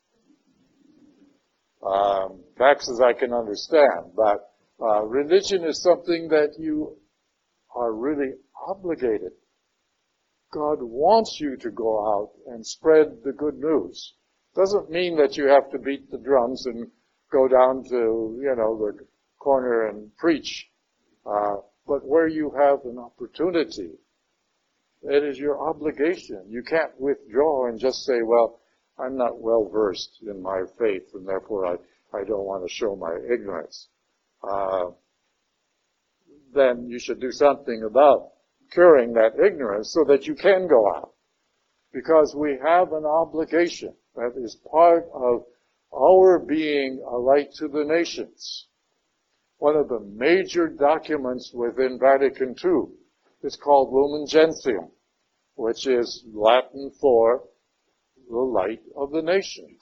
[1.86, 4.50] Um, taxes I can understand, but
[4.80, 6.96] uh, religion is something that you
[7.74, 8.32] are really
[8.68, 9.32] obligated.
[10.52, 14.14] God wants you to go out and spread the good news.
[14.54, 16.88] Doesn't mean that you have to beat the drums and
[17.30, 19.06] go down to, you know, the
[19.38, 20.68] corner and preach.
[21.24, 21.56] Uh,
[21.86, 23.92] but where you have an opportunity,
[25.02, 26.44] it is your obligation.
[26.48, 28.60] You can't withdraw and just say, well,
[28.98, 31.72] I'm not well versed in my faith and therefore I,
[32.16, 33.88] I don't want to show my ignorance.
[34.42, 34.90] Uh,
[36.54, 38.32] then you should do something about
[38.72, 41.12] curing that ignorance so that you can go out.
[41.92, 45.44] Because we have an obligation that is part of
[45.92, 48.66] our being a light to the nations.
[49.58, 52.94] One of the major documents within Vatican II
[53.42, 54.90] is called Lumen Gentium,
[55.54, 57.44] which is Latin for
[58.28, 59.78] the light of the nations.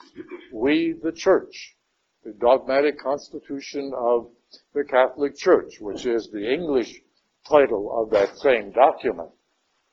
[0.52, 1.76] We, the church,
[2.24, 4.28] the dogmatic constitution of
[4.74, 7.00] the Catholic Church, which is the English
[7.48, 9.30] title of that same document,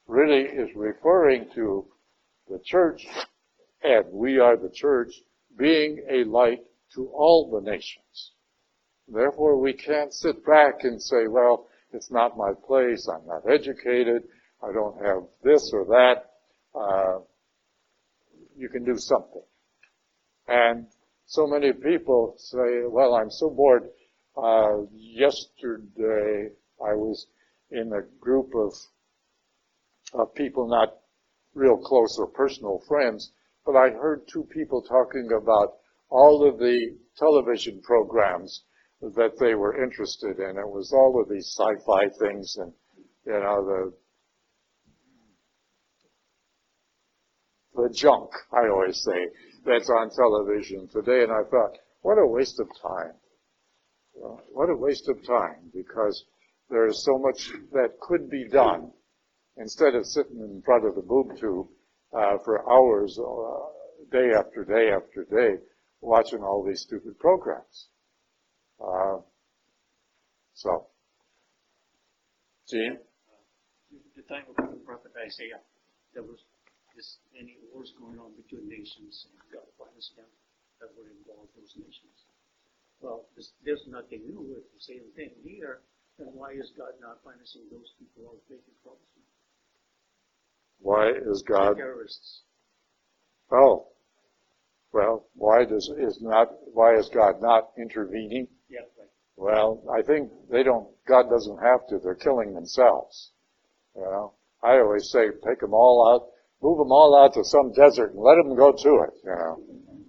[0.08, 1.86] really is referring to
[2.50, 3.06] the church,
[3.84, 5.12] and we are the church,
[5.58, 6.62] being a light
[6.94, 8.32] to all the nations.
[9.08, 14.24] Therefore, we can't sit back and say, well, it's not my place, I'm not educated,
[14.62, 16.32] I don't have this or that.
[16.78, 17.20] Uh,
[18.58, 19.44] you can do something.
[20.48, 20.88] And
[21.26, 23.90] so many people say, well, I'm so bored.
[24.38, 26.50] Uh, yesterday,
[26.80, 27.28] I was
[27.72, 28.74] in a group of,
[30.14, 30.98] of people, not
[31.54, 33.32] real close or personal friends,
[33.66, 35.78] but I heard two people talking about
[36.10, 38.64] all of the television programs
[39.14, 40.58] that they were interested in.
[40.58, 42.74] It was all of these sci-fi things and,
[43.26, 43.94] you know, the,
[47.76, 49.28] the junk, I always say,
[49.66, 51.24] that's on television today.
[51.24, 53.14] And I thought, what a waste of time.
[54.14, 56.24] What a waste of time because
[56.70, 58.92] there is so much that could be done
[59.58, 61.68] instead of sitting in front of the boob tube
[62.14, 65.62] uh, for hours, uh, day after day after day,
[66.02, 67.90] watching all these stupid programs.
[68.80, 69.20] Uh,
[70.54, 70.88] so,
[72.70, 72.98] Gene?
[74.16, 75.60] the time of the prophet Isaiah,
[76.14, 76.40] there was
[76.96, 80.28] this many wars going on between nations, and God punished them
[80.80, 82.16] that were involved those nations.
[83.02, 84.40] Well, this, there's nothing new.
[84.40, 85.84] with the same thing here.
[86.18, 89.04] Then why is God not punishing those people who are making troubles?
[90.80, 91.76] Why is God?
[91.76, 92.42] Terrorists.
[93.52, 93.88] Oh,
[94.94, 98.48] well, why does is not why is God not intervening?
[99.38, 100.88] Well, I think they don't.
[101.08, 102.00] God doesn't have to.
[102.00, 103.32] They're killing themselves.
[103.96, 104.34] You know,
[104.64, 106.28] I always say, take them all out,
[106.62, 109.14] move them all out to some desert and let them go to it.
[109.24, 109.64] You know,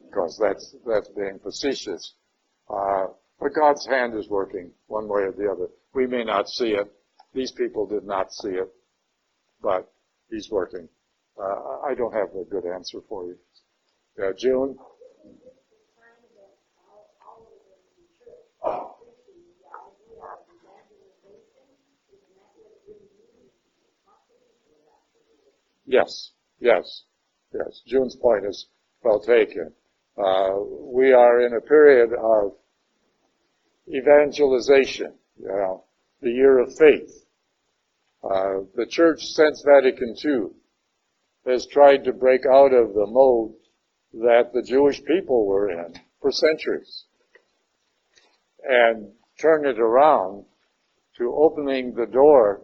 [0.08, 2.14] because that's that's being facetious.
[2.70, 3.06] Uh,
[3.40, 5.68] but God's hand is working one way or the other.
[5.92, 6.90] We may not see it.
[7.34, 8.68] These people did not see it,
[9.62, 9.90] but
[10.30, 10.88] He's working.
[11.38, 13.36] Uh, I don't have a good answer for you.
[14.18, 14.78] Yeah, June.
[25.86, 27.04] Yes, yes,
[27.54, 27.80] yes.
[27.86, 28.66] June's point is
[29.02, 29.72] well taken.
[30.18, 30.54] Uh,
[30.92, 32.52] we are in a period of
[33.88, 35.84] evangelization, you know,
[36.20, 37.24] the year of faith.
[38.24, 40.48] Uh, the church since Vatican II
[41.46, 43.54] has tried to break out of the mode
[44.14, 47.04] that the Jewish people were in for centuries
[48.64, 50.44] and turn it around
[51.18, 52.62] to opening the door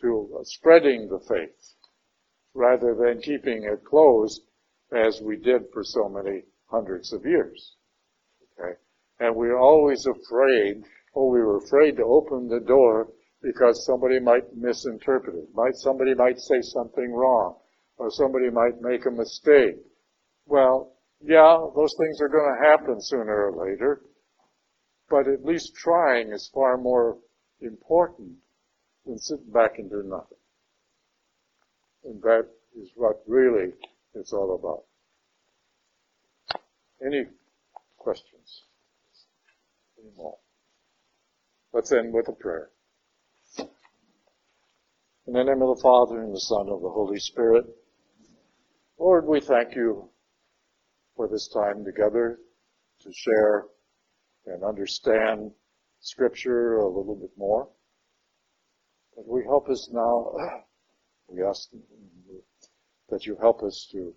[0.00, 1.74] to spreading the faith
[2.54, 4.42] rather than keeping it closed
[4.92, 7.76] as we did for so many hundreds of years.
[8.58, 8.74] Okay?
[9.20, 10.82] And we're always afraid,
[11.14, 13.08] or we were afraid to open the door
[13.42, 15.48] because somebody might misinterpret it.
[15.54, 17.56] Might, somebody might say something wrong,
[17.96, 19.76] or somebody might make a mistake.
[20.46, 20.92] Well,
[21.24, 24.02] yeah, those things are going to happen sooner or later,
[25.08, 27.18] but at least trying is far more
[27.60, 28.32] important
[29.06, 30.38] than sitting back and doing nothing.
[32.04, 32.48] And that
[32.80, 33.72] is what really
[34.14, 34.84] it's all about.
[37.04, 37.24] Any
[37.98, 38.64] questions?
[39.98, 40.36] Any more?
[41.72, 42.70] Let's end with a prayer.
[45.26, 47.64] In the name of the Father and the Son and the Holy Spirit,
[48.98, 50.10] Lord, we thank you
[51.16, 52.38] for this time together
[53.00, 53.66] to share
[54.46, 55.52] and understand
[56.00, 57.68] Scripture a little bit more.
[59.14, 60.32] But we help us now
[61.32, 61.70] we ask
[63.08, 64.14] that you help us to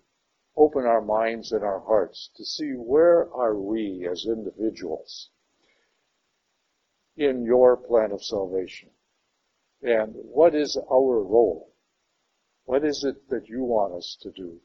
[0.56, 5.30] open our minds and our hearts to see where are we as individuals
[7.16, 8.88] in your plan of salvation
[9.82, 11.72] and what is our role?
[12.64, 14.60] What is it that you want us to do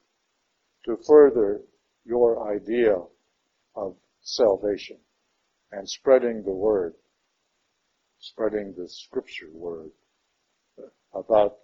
[0.86, 1.62] to further
[2.06, 2.96] your idea
[3.76, 4.98] of salvation
[5.72, 6.96] and spreading the word,
[8.20, 9.92] spreading the scripture word
[11.14, 11.58] about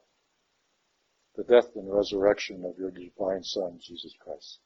[1.38, 4.60] the death and resurrection of your divine Son, Jesus Christ.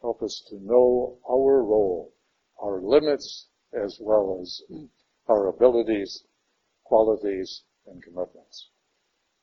[0.00, 2.14] Help us to know our role,
[2.62, 4.62] our limits, as well as
[5.28, 6.24] our abilities,
[6.84, 8.68] qualities, and commitments.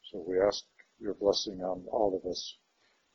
[0.09, 0.63] So we ask
[0.99, 2.57] your blessing on all of us.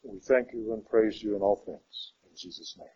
[0.02, 2.12] We thank you and praise you in all things.
[2.24, 2.88] In Jesus' name.